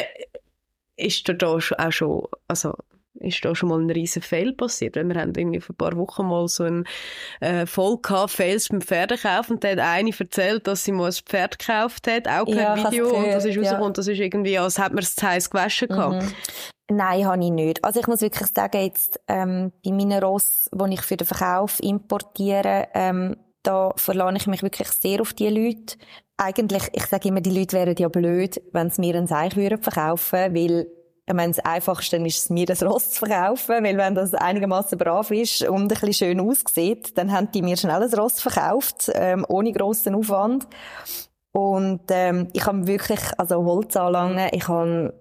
[0.95, 1.59] ist da auch
[1.91, 2.73] schon, also
[3.15, 4.95] ist da schon mal ein riesen Fail passiert.
[4.95, 6.85] Wir haben irgendwie vor ein paar Wochen mal so einen
[7.39, 11.13] äh, Fall gehabt, Fails beim Pferdekauf und da hat eine erzählt, dass sie mal ein
[11.13, 13.93] Pferd gekauft hat, auch per ja, Video und das ist rausgekommen, ja.
[13.93, 16.23] das ist irgendwie, als hätte man es zu heiß gewaschen gehabt.
[16.23, 16.33] Mhm.
[16.91, 17.83] Nein, habe ich nicht.
[17.83, 21.79] Also ich muss wirklich sagen, jetzt ähm, bei meinen Ross, die ich für den Verkauf
[21.81, 25.95] importiere, ähm, da verlange ich mich wirklich sehr auf die Leute.
[26.37, 30.53] Eigentlich, ich sage immer, die Leute wären ja blöd, wenn sie mir ein Seich verkaufen
[30.53, 30.87] würden, weil
[31.25, 34.97] ich meine, das Einfachste ist es, mir das Ross zu verkaufen, weil wenn das einigermaßen
[34.97, 39.09] brav ist und ein bisschen schön aussieht, dann haben die mir schnell ein Ross verkauft,
[39.13, 40.67] ähm, ohne grossen Aufwand.
[41.53, 45.13] Und ähm, ich habe wirklich, also Holzanlangen, ich habe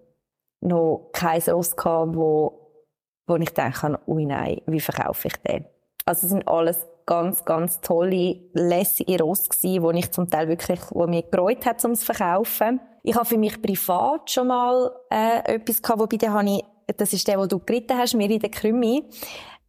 [0.60, 2.84] noch kein Ross gehabt, wo,
[3.28, 5.66] wo ich denke, ui nein, wie verkaufe ich den?
[6.04, 10.80] Also es sind alles ganz, ganz tolle, lässige Ross gewesen, wo ich zum Teil wirklich,
[10.90, 12.80] wo mir gereut hat, um zu verkaufen.
[13.02, 16.64] Ich habe für mich privat schon mal äh, etwas gehabt, wobei da habe ich,
[16.96, 19.04] das ist der, wo du geritten hast, mir in der Krümmi.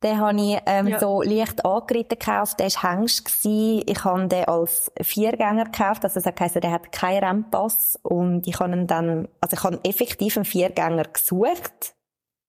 [0.04, 1.00] Den habe ich ähm, ja.
[1.00, 2.60] so leicht angeritten gekauft.
[2.60, 3.24] Der war Hengst.
[3.24, 3.84] Gewesen.
[3.88, 6.04] Ich habe den als Viergänger gekauft.
[6.04, 7.98] Also das heisst, der hat keinen Rennpass.
[8.04, 11.96] Und ich habe ihn dann, also ich habe effektiv einen Viergänger gesucht.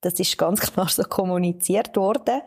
[0.00, 2.42] Das ist ganz klar so kommuniziert worden.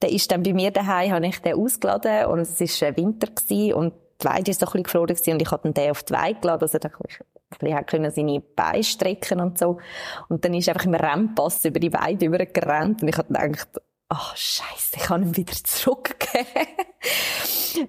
[0.00, 3.74] Der ist dann bei mir daheim, habe ich den ausgeladen und es war Winter gewesen
[3.74, 6.12] und die Weide ist so ein bisschen gefroren gewesen und ich habe den auf die
[6.12, 6.90] Weide geladen, also da
[7.58, 9.78] ein bisschen seine Beine strecken und so.
[10.28, 13.68] Und dann ist einfach im Rennpass über die Weide übergerannt und ich habe gedacht,
[14.08, 16.46] ach, oh, scheiße, ich kann ihn wieder zurückgeben.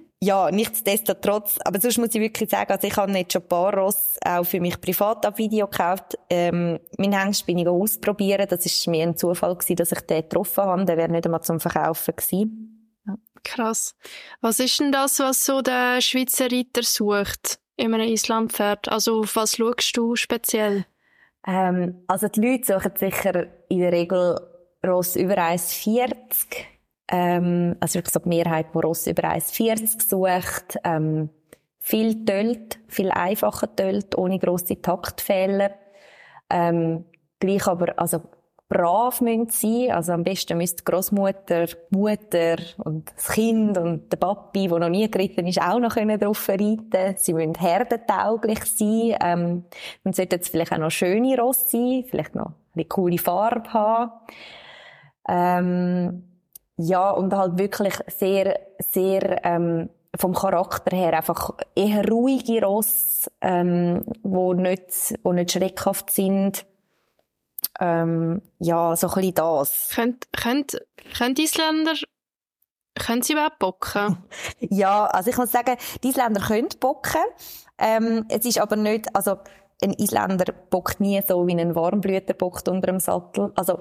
[0.20, 3.74] ja, nichtsdestotrotz, aber sonst muss ich wirklich sagen, also ich habe jetzt schon ein paar
[3.74, 6.16] Ross auch für mich privat auf Video gekauft.
[6.30, 10.22] Ähm, mein Hengst bin ich ausprobieren, das ist mir ein Zufall gewesen, dass ich den
[10.22, 12.68] getroffen habe, der wäre nicht einmal zum Verkaufen gewesen.
[13.44, 13.96] Krass.
[14.40, 18.88] Was ist denn das, was so der Schweizer Reiter sucht in einem Islampferd?
[18.90, 20.86] Also auf was schaust du speziell?
[21.46, 24.38] Ähm, also die Leute suchen sicher in der Regel
[24.86, 26.14] Ross über 1,40.
[27.08, 30.78] Ähm, also ich glaube, die Mehrheit, die Ross über 1,40 sucht.
[30.84, 31.30] Ähm,
[31.80, 35.72] viel tölt, viel einfacher tölt, ohne grosse Taktfehler.
[36.48, 37.04] Ähm,
[37.40, 38.22] gleich aber, also
[38.72, 39.92] brav müssen sein.
[39.92, 44.88] Also am besten müsste die Großmutter, Mutter und das Kind und der Papi, der noch
[44.88, 49.16] nie geritten ist, auch noch drauf reiten Sie müssen herdentauglich sein.
[49.22, 49.64] Ähm,
[50.04, 54.10] man sollte jetzt vielleicht auch noch schöne Ross sein, vielleicht noch eine coole Farbe haben.
[55.28, 56.24] Ähm,
[56.78, 64.04] ja, und halt wirklich sehr, sehr, ähm, vom Charakter her einfach eher ruhige Ross, ähm,
[64.22, 66.66] wo nicht, wo nicht schreckhaft sind.
[67.80, 69.90] Ähm, ja, so ein bisschen das.
[69.94, 70.80] Könnt, könnt,
[71.16, 71.94] könnt Isländer,
[72.98, 74.18] können sie überhaupt bocken?
[74.60, 77.22] ja, also ich muss sagen, die Isländer können bocken.
[77.78, 79.38] Ähm, es ist aber nicht, also
[79.82, 83.52] ein Isländer bockt nie so, wie ein Warmblüter bockt unter dem Sattel.
[83.56, 83.80] Also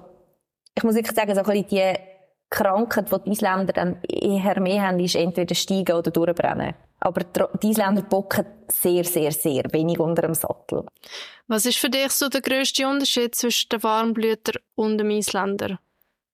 [0.76, 2.11] ich muss wirklich sagen, so ein bisschen die
[2.52, 6.76] Krankheit, die die Isländer dann eher mehr haben, ist entweder steigen oder durchbrennen.
[7.00, 10.86] Aber die Isländer bocken sehr, sehr, sehr wenig unter dem Sattel.
[11.48, 15.80] Was ist für dich so der grösste Unterschied zwischen dem Warmblüter und dem Isländer?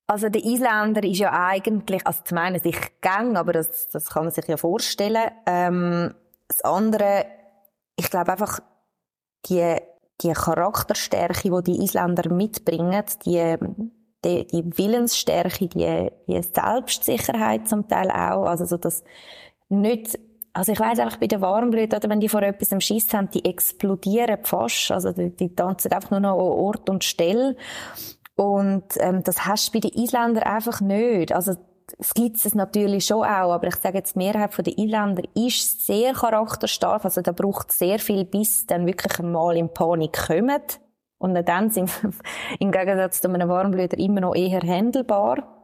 [0.07, 4.23] Also der Isländer ist ja eigentlich, also zum einen sich gang, aber das, das kann
[4.23, 5.31] man sich ja vorstellen.
[5.45, 6.13] Ähm,
[6.47, 7.25] das andere,
[7.95, 8.59] ich glaube einfach,
[9.45, 9.75] die,
[10.21, 13.57] die Charakterstärke, die die Isländer mitbringen, die,
[14.27, 19.03] die, die Willensstärke, die, die Selbstsicherheit zum Teil auch, also so das
[19.69, 20.19] nicht
[20.57, 23.29] also ich weiß einfach bei den Warmblüten, oder wenn die vor etwas am Schiss haben,
[23.29, 24.89] die explodieren fast.
[24.89, 27.55] Also die, die tanzen einfach nur noch an Ort und Stelle.
[28.35, 31.31] Und ähm, das hast du bei den Isländern einfach nicht.
[31.31, 31.55] Also
[31.99, 35.85] es gibt es natürlich schon auch, aber ich sage jetzt, die Mehrheit der Isländer ist
[35.85, 37.05] sehr charakterstark.
[37.05, 40.61] Also da braucht sehr viel, bis dann wirklich mal in Panik kommen.
[41.19, 41.89] Und dann sind
[42.59, 45.57] im Gegensatz zu einem Warmblüter immer noch eher handelbar.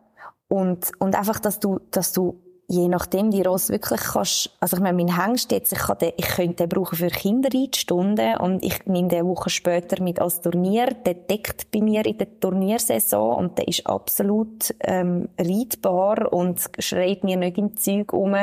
[0.48, 4.84] Und, und einfach, dass du, dass du je nachdem die Ross wirklich kannst, also ich
[4.84, 8.86] meine, mein Hengst jetzt, ich, kann den, ich könnte den brauchen für Kinderreitstunden und ich
[8.86, 13.58] nehme den Woche später mit als Turnier, der deckt bei mir in der Turniersaison und
[13.58, 18.36] der ist absolut ähm, reitbar und schreit mir nicht im Zeug um.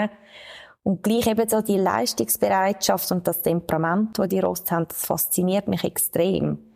[0.82, 5.68] Und gleich eben so die Leistungsbereitschaft und das Temperament, das die Ross haben, das fasziniert
[5.68, 6.69] mich extrem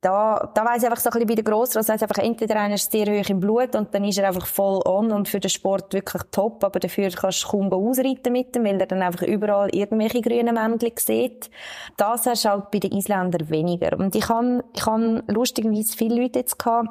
[0.00, 2.76] da, da weiss ich einfach so ein bisschen bei der Grossross, weiss einfach, entweder einer
[2.76, 5.50] ist sehr hoch im Blut und dann ist er einfach voll on und für den
[5.50, 9.22] Sport wirklich top, aber dafür kannst du kaum ausreiten mit ihm, weil er dann einfach
[9.22, 11.50] überall irgendwelche grünen Männchen sieht.
[11.96, 13.98] Das hast du halt bei den Isländern weniger.
[13.98, 16.90] Und ich habe, ich habe lustigerweise viele Leute jetzt gehabt,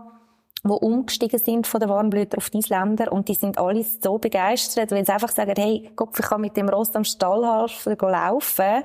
[0.63, 3.11] die umgestiegen sind von den Warmblütern auf die Isländer.
[3.11, 6.57] Und die sind alle so begeistert, weil sie einfach sagen, hey, Gott, ich kann mit
[6.57, 8.83] dem Rost am Stallhafen laufen.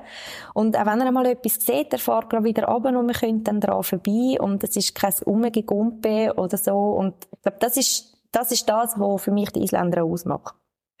[0.53, 3.43] Und auch wenn er mal etwas sieht, er fährt gerade wieder runter und wir können
[3.43, 4.37] dann dran vorbei.
[4.39, 6.75] Und es ist kein Umgegumpe oder so.
[6.75, 10.55] Und ich glaube, das ist, das ist das, was für mich die Isländer ausmacht.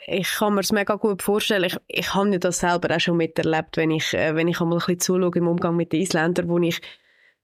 [0.05, 1.63] Ich kann mir es mega gut vorstellen.
[1.63, 4.79] Ich, ich habe das selber auch schon miterlebt, wenn ich, äh, wenn ich einmal ein
[4.79, 6.81] bisschen zuschaue im Umgang mit den Isländern, wo ich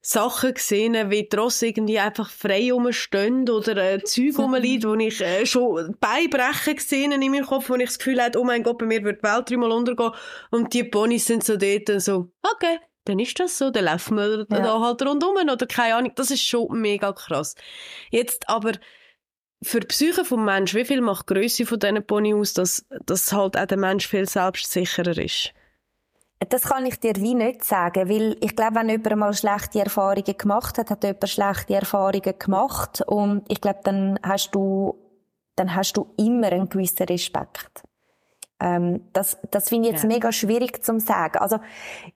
[0.01, 5.19] Sachen gesehen, wie die Ross irgendwie einfach frei rumstehen oder äh, Zeug rumliegt, wo ich
[5.21, 8.77] äh, schon Beibrechen gesehen in meinem Kopf, wo ich das Gefühl hatte, oh mein Gott,
[8.77, 10.11] bei mir wird die Welt dreimal untergehen
[10.51, 14.15] und die Ponys sind so dort und so, okay, dann ist das so, dann laufen
[14.15, 14.45] wir ja.
[14.45, 17.55] da halt rundum oder keine Ahnung, das ist schon mega krass.
[18.09, 18.73] Jetzt aber
[19.61, 22.85] für die Psyche vom Mensch, wie viel macht die Grösse von diesen Pony aus, dass,
[23.05, 25.53] dass halt auch der Mensch viel selbstsicherer ist?
[26.47, 30.37] Das kann ich dir wie nicht sagen, weil ich glaube, wenn jemand mal schlechte Erfahrungen
[30.37, 34.95] gemacht hat, hat jemand schlechte Erfahrungen gemacht und ich glaube, dann hast du,
[35.57, 37.83] dann hast du immer einen gewissen Respekt.
[38.61, 40.09] Ähm, das, das finde ich jetzt ja.
[40.09, 41.37] mega schwierig zu sagen.
[41.37, 41.59] Also,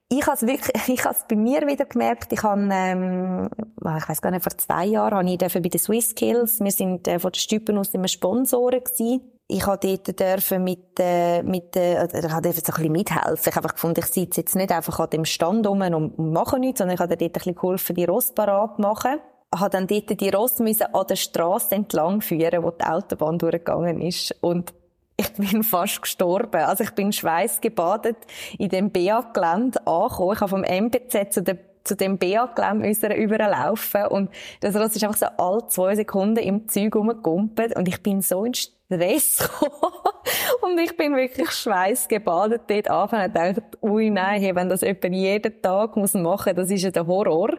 [0.09, 2.31] ich habe es wirklich, ich habe bei mir wieder gemerkt.
[2.31, 6.11] Ich habe, ähm, ich weiß gar nicht, vor zwei Jahren habe ich bei den Swiss
[6.11, 9.21] Skills, wir sind äh, von der Stüppen aus immer Sponsoren gewesen.
[9.47, 13.49] Ich habe dort dürfen mit, äh, mit, äh, ich habe so ein bisschen mithelfen.
[13.49, 16.59] Ich habe einfach gefunden, ich sitze jetzt nicht einfach an dem Stand rum und mache
[16.59, 19.19] nichts, sondern ich habe dort ein bisschen geholfen, die Ross parat machen
[19.59, 24.35] habe dann dort die Ross an der Straße entlang führen, wo die Autobahn durchgegangen ist.
[24.41, 24.73] Und
[25.17, 26.61] ich bin fast gestorben.
[26.61, 28.17] Also ich bin schweißgebadet
[28.57, 30.33] in dem BA-Gelände angekommen.
[30.33, 34.29] Ich habe vom MPZ zu dem zu dem BA-Gelände überlaufen und
[34.61, 38.45] das Ross ist einfach so alle zwei Sekunden im Zeug rumgekumpelt und ich bin so
[38.45, 38.53] in
[38.95, 39.93] Stress gekommen
[40.61, 45.13] und ich bin wirklich schweißgebadet dort angefangen und dachte, ui nein, hey, wenn das jemand
[45.13, 47.57] jeden Tag muss machen, das ist ja der Horror.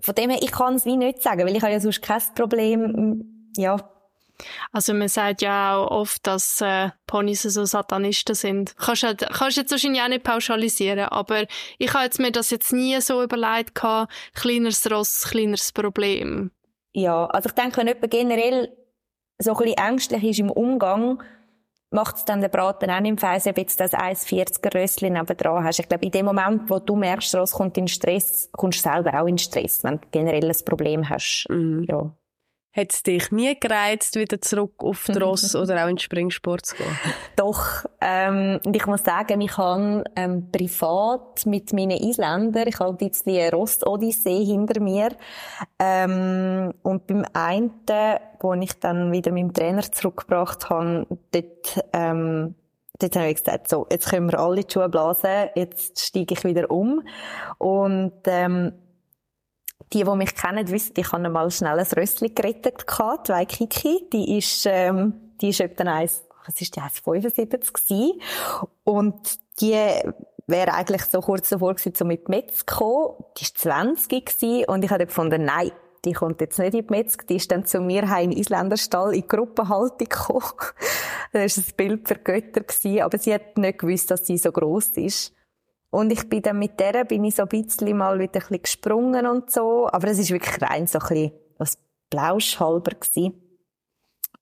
[0.00, 2.22] Von dem her, ich kann es wie nicht sagen, weil ich habe ja sonst kein
[2.34, 3.76] Problem, ja,
[4.72, 8.76] also man sagt ja auch oft, dass äh, Ponys so Satanisten sind.
[8.76, 11.44] Kannst du kannst jetzt wahrscheinlich auch nicht pauschalisieren, aber
[11.78, 16.50] ich habe jetzt mir das jetzt nie so überlegt gehabt, kleineres Ross, kleineres Problem.
[16.92, 18.76] Ja, also ich denke, wenn jemand generell
[19.38, 21.22] so ein bisschen ängstlich ist im Umgang,
[21.90, 25.78] macht es dann der Braten auch im Fernsehen, ob jetzt das 1,40er Rössli nebenan hast.
[25.78, 29.20] Ich glaube, in dem Moment, wo du merkst, Ross kommt in Stress, kommst du selber
[29.20, 31.46] auch in Stress, wenn du generell ein Problem hast.
[31.48, 31.84] Mhm.
[31.88, 32.10] Ja.
[32.76, 36.66] Hat es dich nie gereizt, wieder zurück auf die Ross oder auch in den Springsport
[36.66, 36.98] zu gehen?
[37.36, 37.84] Doch.
[38.00, 43.52] Ähm, ich muss sagen, ich habe ähm, privat mit meinen Isländern, ich habe bisschen eine
[43.52, 45.10] Rost-Odyssee hinter mir.
[45.78, 47.70] Ähm, und beim einen,
[48.40, 52.56] wo ich dann wieder meinem Trainer zurückgebracht habe, dort, ähm,
[52.98, 56.42] dort habe ich gesagt, so, jetzt können wir alle die Schuhe blasen, jetzt steige ich
[56.42, 57.06] wieder um.
[57.58, 58.72] Und ähm,
[59.92, 64.08] die, die mich kennen, wissen, ich habe mal schnell ein Rössli gerettet gehabt, zwei Kiki.
[64.12, 68.20] Die ist, ähm, die ist etwa eins, was ist die, 1,75 gewesen.
[68.84, 69.78] Und die
[70.46, 73.24] wäre eigentlich so kurz davor gewesen, so mit Metz zu kommen.
[73.38, 75.70] Die ist 20 gewesen und ich habe gefunden, nein,
[76.04, 79.14] die kommt jetzt nicht in die Metzg, die ist dann zu mir heim in Isländerstall
[79.14, 80.42] in Gruppenhaltung gekommen.
[81.32, 84.52] das war ein Bild für Götter gewesen, aber sie hat nicht gewusst, dass sie so
[84.52, 85.32] groß ist.
[85.94, 88.62] Und ich bin dann mit der bin ich so ein bisschen mal wieder ein bisschen
[88.62, 89.88] gesprungen und so.
[89.92, 91.78] Aber es ist wirklich rein so ein bisschen was
[92.10, 93.34] Blauschhalber gewesen.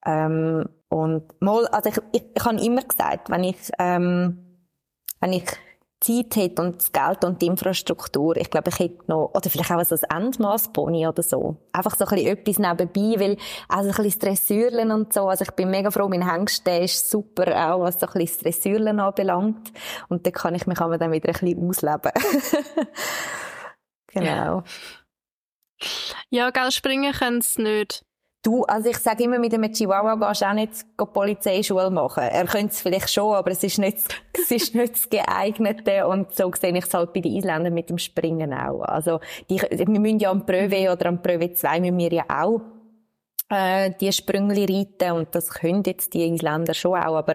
[0.07, 4.65] Ähm, und mal, also ich, ich, ich habe immer gesagt, wenn ich, ähm,
[5.21, 5.45] wenn ich
[6.03, 9.71] Zeit hätte und das Geld und die Infrastruktur, ich glaube, ich hätte noch, oder vielleicht
[9.71, 11.57] auch so ein Endmaßpony oder so.
[11.73, 13.37] Einfach so ein bisschen etwas nebenbei, weil,
[13.69, 17.09] also ein bisschen Dressurlen und so, also ich bin mega froh, mein Hengst, der ist
[17.09, 19.73] super, auch was so ein bisschen Dressurlen anbelangt.
[20.09, 22.13] Und da kann ich mich aber dann wieder ein bisschen ausleben.
[24.09, 24.27] genau.
[24.27, 24.65] Ja,
[26.31, 28.05] ja Geld springen können sie nicht.
[28.45, 32.25] Du, also ich sage immer, mit einem Chihuahua gehst du auch nicht die Polizeischule machen.
[32.25, 33.99] Er könnte es vielleicht schon, aber es ist nicht,
[34.33, 36.09] es ist nicht das Geeignete.
[36.09, 38.83] Und so sehe ich es halt bei den Isländern mit dem Springen auch.
[38.83, 42.61] Also, die, wir müssen ja am Pröve oder am Pröve 2 müssen wir ja auch
[43.49, 47.35] äh, die Sprüngli reiten und das können jetzt die Isländer schon auch, aber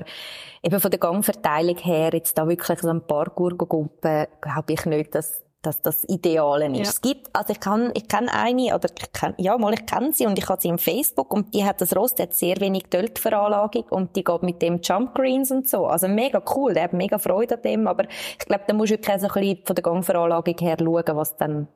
[0.62, 5.16] eben von der Gangverteilung her, jetzt da wirklich so ein paar Gurgogumpen, glaube ich nicht,
[5.16, 6.78] dass dass das Ideale ist.
[6.78, 6.84] Ja.
[6.84, 10.14] Es gibt, also ich kann, ich kenne eine, oder ich kenn, ja, mal, ich kenne
[10.14, 12.60] sie und ich habe sie im Facebook und die hat das Rost, die hat sehr
[12.60, 15.86] wenig Döltveranlagung und die geht mit dem Jump Greens und so.
[15.86, 18.96] Also mega cool, der hat mega Freude an dem, aber ich glaube, da musst du
[18.96, 21.68] wirklich so ein bisschen von der Gangveranlagung her schauen, was dann,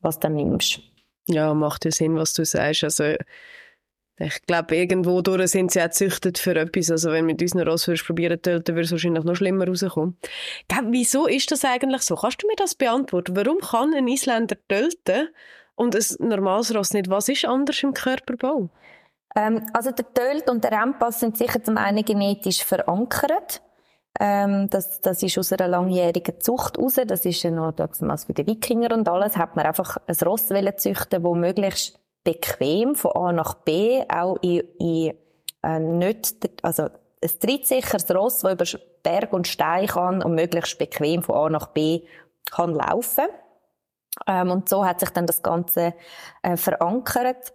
[0.00, 0.80] was dann nimmst.
[1.28, 2.84] Ja, macht ja Sinn, was du sagst.
[2.84, 3.14] Also,
[4.26, 6.90] ich glaube, irgendwo durch sind sie auch gezüchtet für etwas.
[6.90, 10.16] Also, wenn mit unseren Ross probieren zu töten, würde es wahrscheinlich noch schlimmer rauskommen.
[10.90, 12.14] Wieso ist das eigentlich so?
[12.14, 13.36] Kannst du mir das beantworten?
[13.36, 15.28] Warum kann ein Isländer töten
[15.74, 17.10] und ein normales Ross nicht?
[17.10, 18.70] Was ist anders im Körperbau?
[19.34, 23.62] Ähm, also, der Tölt und der Rempass sind sicher zum einen genetisch verankert.
[24.20, 26.98] Ähm, das, das ist aus einer langjährigen Zucht raus.
[27.06, 29.36] Das ist ja noch damals für die Wikinger und alles.
[29.36, 34.62] Hat man einfach ein Ross züchten, das möglichst bequem von A nach B, auch in,
[34.78, 35.14] in
[35.62, 41.22] äh, nicht, also ein trittsicheres Ross, das über Berg und Stein kann und möglichst bequem
[41.22, 42.02] von A nach B
[42.50, 43.26] kann laufen.
[44.26, 45.94] Ähm, und so hat sich dann das Ganze
[46.42, 47.52] äh, verankert.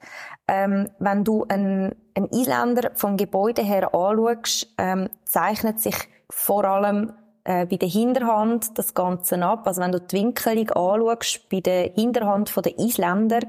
[0.48, 5.96] Ähm, wenn du einen, einen Isländer vom Gebäude her anschaust, ähm, zeichnet sich
[6.30, 7.14] vor allem
[7.48, 9.66] äh, bei der Hinterhand das Ganze ab.
[9.66, 13.40] Also wenn du die Winkelung anschaust, bei der Hinterhand der Isländer,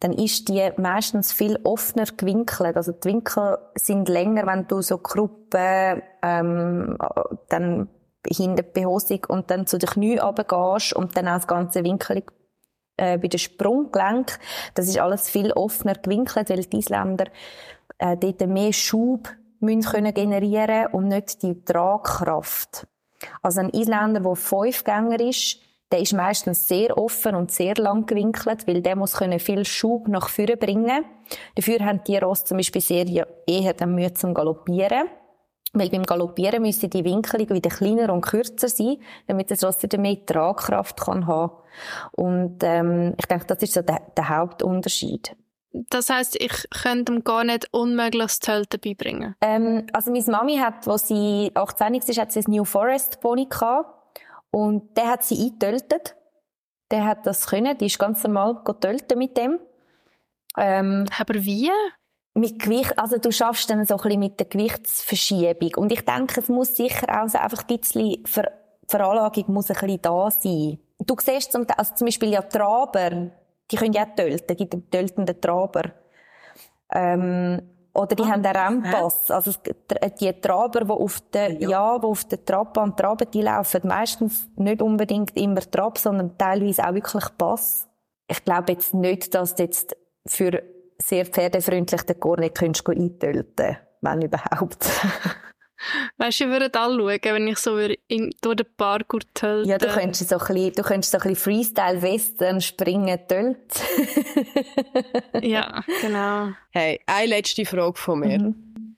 [0.00, 2.76] dann ist die meistens viel offener gewinkelt.
[2.76, 6.98] Also die Winkel sind länger, wenn du so Gruppen, ähm,
[7.48, 7.88] dann
[8.28, 12.24] hinter die Behosung und dann zu den Knien runtergehst und dann auch das ganze Winkelung
[12.96, 14.40] äh, bei den Sprunggelenk.
[14.74, 17.26] Das ist alles viel offener gewinkelt, weil die Isländer
[17.98, 19.28] äh, dort mehr Schub
[19.60, 22.88] müssen können generieren und nicht die Tragkraft.
[23.42, 25.58] Also ein Isländer, der Fünfgänger ist,
[25.92, 30.08] der ist meistens sehr offen und sehr lang gewinkelt, weil der muss können viel Schub
[30.08, 31.04] nach vorne bringen.
[31.54, 33.06] Dafür haben die Ross zum Beispiel sehr
[33.46, 35.08] eher dann Mühe zum Galoppieren.
[35.72, 38.96] Weil beim Galoppieren müssen die Winkelung wieder kleiner und kürzer sein,
[39.26, 41.52] damit das Ross wieder mehr Tragkraft kann haben.
[42.12, 45.36] Und ähm, ich denke, das ist so der, der Hauptunterschied.
[45.90, 49.34] Das heißt, ich könnte ihm gar nicht unmöglich das Tölten beibringen?
[49.40, 53.46] Ähm, also meine Mami hat, als sie 18 war, hat sie ein New Forest Pony
[53.46, 53.92] gehabt.
[54.50, 56.16] Und der hat sie eingetöltet.
[56.90, 57.76] Der hat das können.
[57.78, 59.58] Die ist ganz normal getöltet mit dem.
[60.56, 61.70] Ähm, Aber wie?
[62.34, 65.74] Mit Gewicht, also du schaffst dann so ein bisschen mit der Gewichtsverschiebung.
[65.76, 68.50] Und ich denke, es muss sicher auch so einfach ein bisschen Ver
[68.88, 70.78] Veranlagung muss ein bisschen da sein.
[70.98, 73.30] Du siehst zum, also zum Beispiel ja Traber,
[73.70, 75.92] die können ja auch tölten, gibt einen töltenden Traber.
[76.92, 77.62] Ähm,
[77.94, 79.30] oder die ah, haben einen Rempass.
[79.30, 79.52] Also,
[80.20, 84.48] die Traber, die auf der, ja, ja die auf der Trabahn traben, die laufen meistens
[84.56, 87.88] nicht unbedingt immer Trab, sondern teilweise auch wirklich Pass.
[88.28, 89.96] Ich glaube jetzt nicht, dass du jetzt
[90.26, 90.62] für
[90.98, 94.88] sehr pferdefreundlich den Kornet eintölten wenn überhaupt.
[96.16, 99.68] Weißt du, ich würde alle schauen, wenn ich so in, durch den Parkour tölte.
[99.68, 103.82] Ja, du könntest so ein bisschen, du könntest so ein bisschen Freestyle-Western springen, tölt.
[105.42, 106.50] ja, genau.
[106.70, 108.38] Hey, eine letzte Frage von mir.
[108.38, 108.96] Mhm.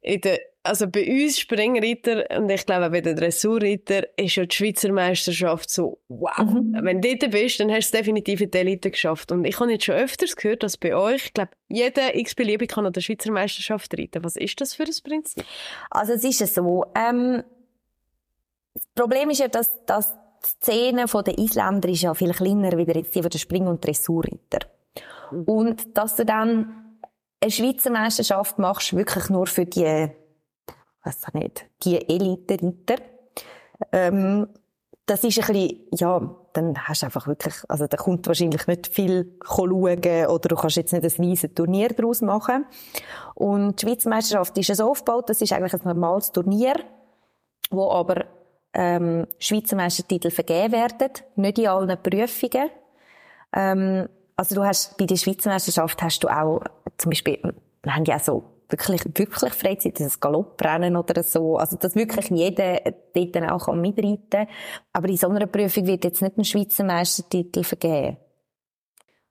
[0.00, 4.46] In der also bei uns Springreiter und ich glaube auch bei den Dressurreiter ist ja
[4.46, 6.38] die Schweizer Meisterschaft so, wow.
[6.38, 6.78] Mhm.
[6.82, 9.32] Wenn du dort bist, dann hast du es definitiv in die Elite geschafft.
[9.32, 12.86] Und ich habe jetzt schon öfters gehört, dass bei euch, ich glaube, jeder x-beliebig kann
[12.86, 14.22] an der Schweizer Meisterschaft reiten.
[14.22, 15.44] Was ist das für ein Prinzip?
[15.90, 17.42] Also es ist ja so, ähm,
[18.74, 22.82] das Problem ist ja, dass, dass die Szene der Isländer ist ja viel kleiner wie
[22.82, 24.66] jetzt die den Spring- und Dressurreiter.
[25.32, 25.42] Mhm.
[25.44, 26.98] Und dass du dann
[27.40, 30.12] eine Schweizer Meisterschaft machst, wirklich nur für die
[31.04, 32.96] weiß ich nicht, die Elite-Ritter.
[33.92, 34.48] Ähm,
[35.06, 38.86] das ist ein bisschen, ja, dann hast du einfach wirklich, also da kommt wahrscheinlich nicht
[38.86, 42.66] viel schauen oder du kannst jetzt nicht ein riesen Turnier daraus machen.
[43.34, 46.74] Und die Schweizer Meisterschaft ist so aufgebaut, das ist eigentlich ein normales Turnier,
[47.70, 48.26] wo aber
[48.74, 52.70] ähm, Schweizer Meistertitel vergeben werden, nicht in allen Prüfungen.
[53.52, 56.62] Ähm, also du hast, bei der Schweizer Meisterschaft hast du auch,
[56.96, 57.38] zum Beispiel,
[57.82, 61.58] wir haben ja so wirklich, wirklich Freizeit, das Galopprennen oder so.
[61.58, 62.80] Also, dass wirklich jeder
[63.14, 64.48] dort dann auch mitreiten kann.
[64.92, 68.16] Aber in so einer Prüfung wird jetzt nicht ein Schweizer Meistertitel vergeben.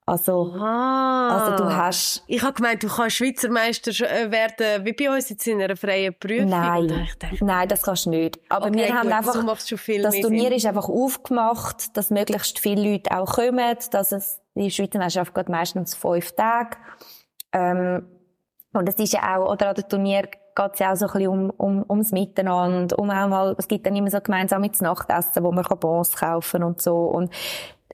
[0.05, 2.23] Also, also du hast...
[2.27, 5.77] Ich habe gemeint, du kannst Schweizer Meister äh, werden, wie bei uns jetzt in einer
[5.77, 6.49] freien Prüfung.
[6.49, 7.07] Nein,
[7.39, 8.39] nein, das kannst du nicht.
[8.49, 10.53] Aber okay, wir haben gut, einfach, also das Turnier Sinn.
[10.53, 15.49] ist einfach aufgemacht, dass möglichst viele Leute auch kommen, dass es, die Schweizer Meisterschaft geht
[15.49, 16.77] meistens fünf Tage.
[17.53, 18.07] Ähm,
[18.73, 21.11] und es ist ja auch, oder an den Turnier geht es ja auch so ein
[21.11, 24.81] bisschen um, um, ums Miteinander, um auch mal, es gibt dann immer so gemeinsam ins
[24.81, 26.95] Nachtessen, wo man Bons kaufen und so.
[26.97, 27.33] Und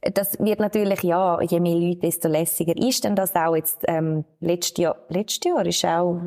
[0.02, 4.26] das wird natürlich, ja, je mehr Leute, desto lässiger ist denn das auch jetzt, ähm,
[4.40, 6.20] letztes Jahr, letztes Jahr ist auch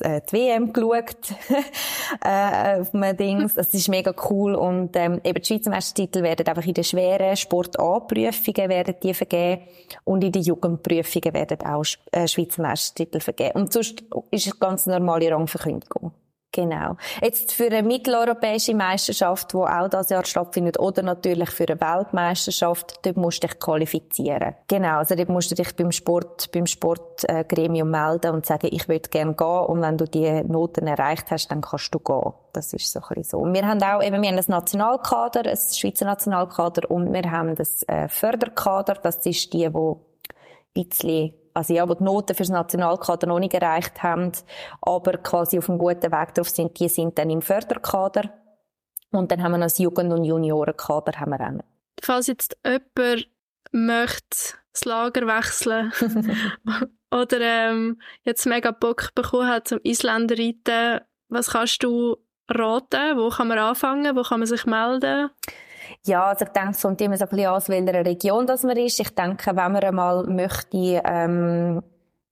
[0.00, 1.16] äh, die WM geschaut,
[2.24, 3.54] äh, auf einem Dings.
[3.54, 7.36] Das ist mega cool und, ähm, eben die Schweizer Meistertitel werden einfach in den schweren
[7.36, 9.62] Sport-A-Prüfungen werden die vergeben
[10.04, 13.60] und in den Jugendprüfungen werden auch äh, Schweizer Meistertitel vergeben.
[13.60, 16.12] Und sonst ist es ganz normale Rangverkündigung.
[16.52, 16.96] Genau.
[17.20, 23.00] Jetzt für eine mitteleuropäische Meisterschaft, die auch das Jahr stattfindet, oder natürlich für eine Weltmeisterschaft,
[23.02, 24.54] dort musst du dich qualifizieren.
[24.66, 24.98] Genau.
[24.98, 29.34] Also dort musst du dich beim Sport, beim Sportgremium melden und sagen, ich würde gerne
[29.34, 29.46] gehen.
[29.46, 32.32] Und wenn du die Noten erreicht hast, dann kannst du gehen.
[32.54, 33.38] Das ist so ein bisschen so.
[33.38, 37.56] Und wir haben auch eben, wir haben ein Nationalkader, ein Schweizer Nationalkader und wir haben
[37.56, 38.94] das äh, Förderkader.
[38.94, 40.00] Das ist die, wo
[40.74, 44.30] ein bisschen also ja, die die Noten fürs Nationalkader noch nicht erreicht haben,
[44.80, 48.30] aber quasi auf einem guten Weg drauf sind, die sind dann im Förderkader.
[49.10, 51.64] Und dann haben wir noch das Jugend- und Juniorenkader haben wir auch.
[52.00, 53.28] Falls jetzt jemand
[53.72, 55.92] möchte das Lager wechseln
[57.10, 63.16] oder ähm, jetzt mega Bock bekommen hat zum Isländer reiten, was kannst du raten?
[63.16, 64.14] Wo kann man anfangen?
[64.14, 65.30] Wo kann man sich melden?
[66.04, 68.76] Ja, also ich denke, es kommt immer so ein bisschen aus welcher Region das man
[68.76, 69.00] ist.
[69.00, 71.82] Ich denke, wenn man einmal möchte, ähm,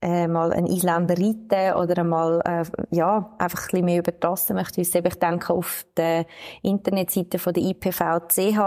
[0.02, 4.48] äh, mal einen Isländer reiten oder einmal, äh, ja, einfach ein bisschen mehr über das
[4.50, 5.06] möchte wissen.
[5.06, 6.26] Ich denke, auf der
[6.62, 8.58] Internetseite von der IPV.ch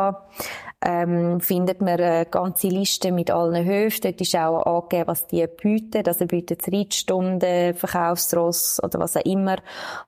[0.82, 4.02] ähm, findet man eine ganze Liste mit allen Höfen.
[4.04, 6.08] Dort ist auch angegeben, was die bieten.
[6.08, 9.58] Also bieten Reitstunden, Verkaufsross oder was auch immer.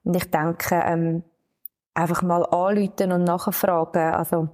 [0.04, 1.24] Und ich denke, ähm,
[1.94, 4.14] einfach mal anrufen und nachfragen.
[4.14, 4.50] Also,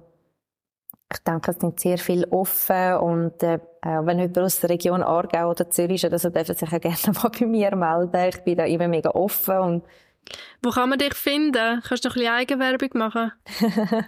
[1.10, 5.50] ich denke, es sind sehr viel offen und äh, wenn jemand aus der Region Aargau
[5.50, 8.28] oder Zürich ist oder so, darf er sich auch gerne mal bei mir melden.
[8.28, 9.84] Ich bin da immer mega offen und
[10.62, 11.80] Wo kann man dich finden?
[11.82, 13.32] Kannst du noch ein bisschen Eigenwerbung machen?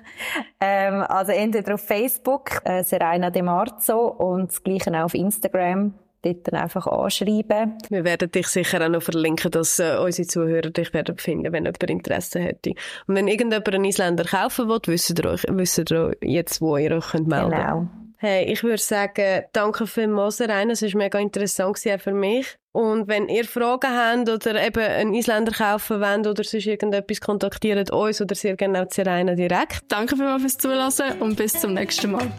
[0.61, 5.95] ähm, also entweder auf Facebook, äh, Serena De Marzo, und das Gleiche auch auf Instagram
[6.23, 7.79] dort dann einfach anschreiben.
[7.89, 11.65] Wir werden dich sicher auch noch verlinken, dass äh, unsere Zuhörer dich werden finden, wenn
[11.65, 12.71] jemand Interesse hätte.
[13.07, 16.93] Und wenn irgendjemand einen Isländer kaufen will, wisst ihr, euch, wisst ihr jetzt, wo ihr
[16.93, 17.51] euch melden könnt.
[17.53, 17.89] Genau.
[18.23, 22.59] Hey, ich würde sagen, danke für Moser Es war mega interessant für mich.
[22.73, 27.91] Und wenn ihr Fragen habt oder eben einen Isländer kaufen wollt oder sonst irgendetwas, kontaktiert
[27.91, 29.85] uns oder sehr gerne auch Reine direkt.
[29.89, 32.31] Danke vielmals fürs Zuhören und bis zum nächsten Mal.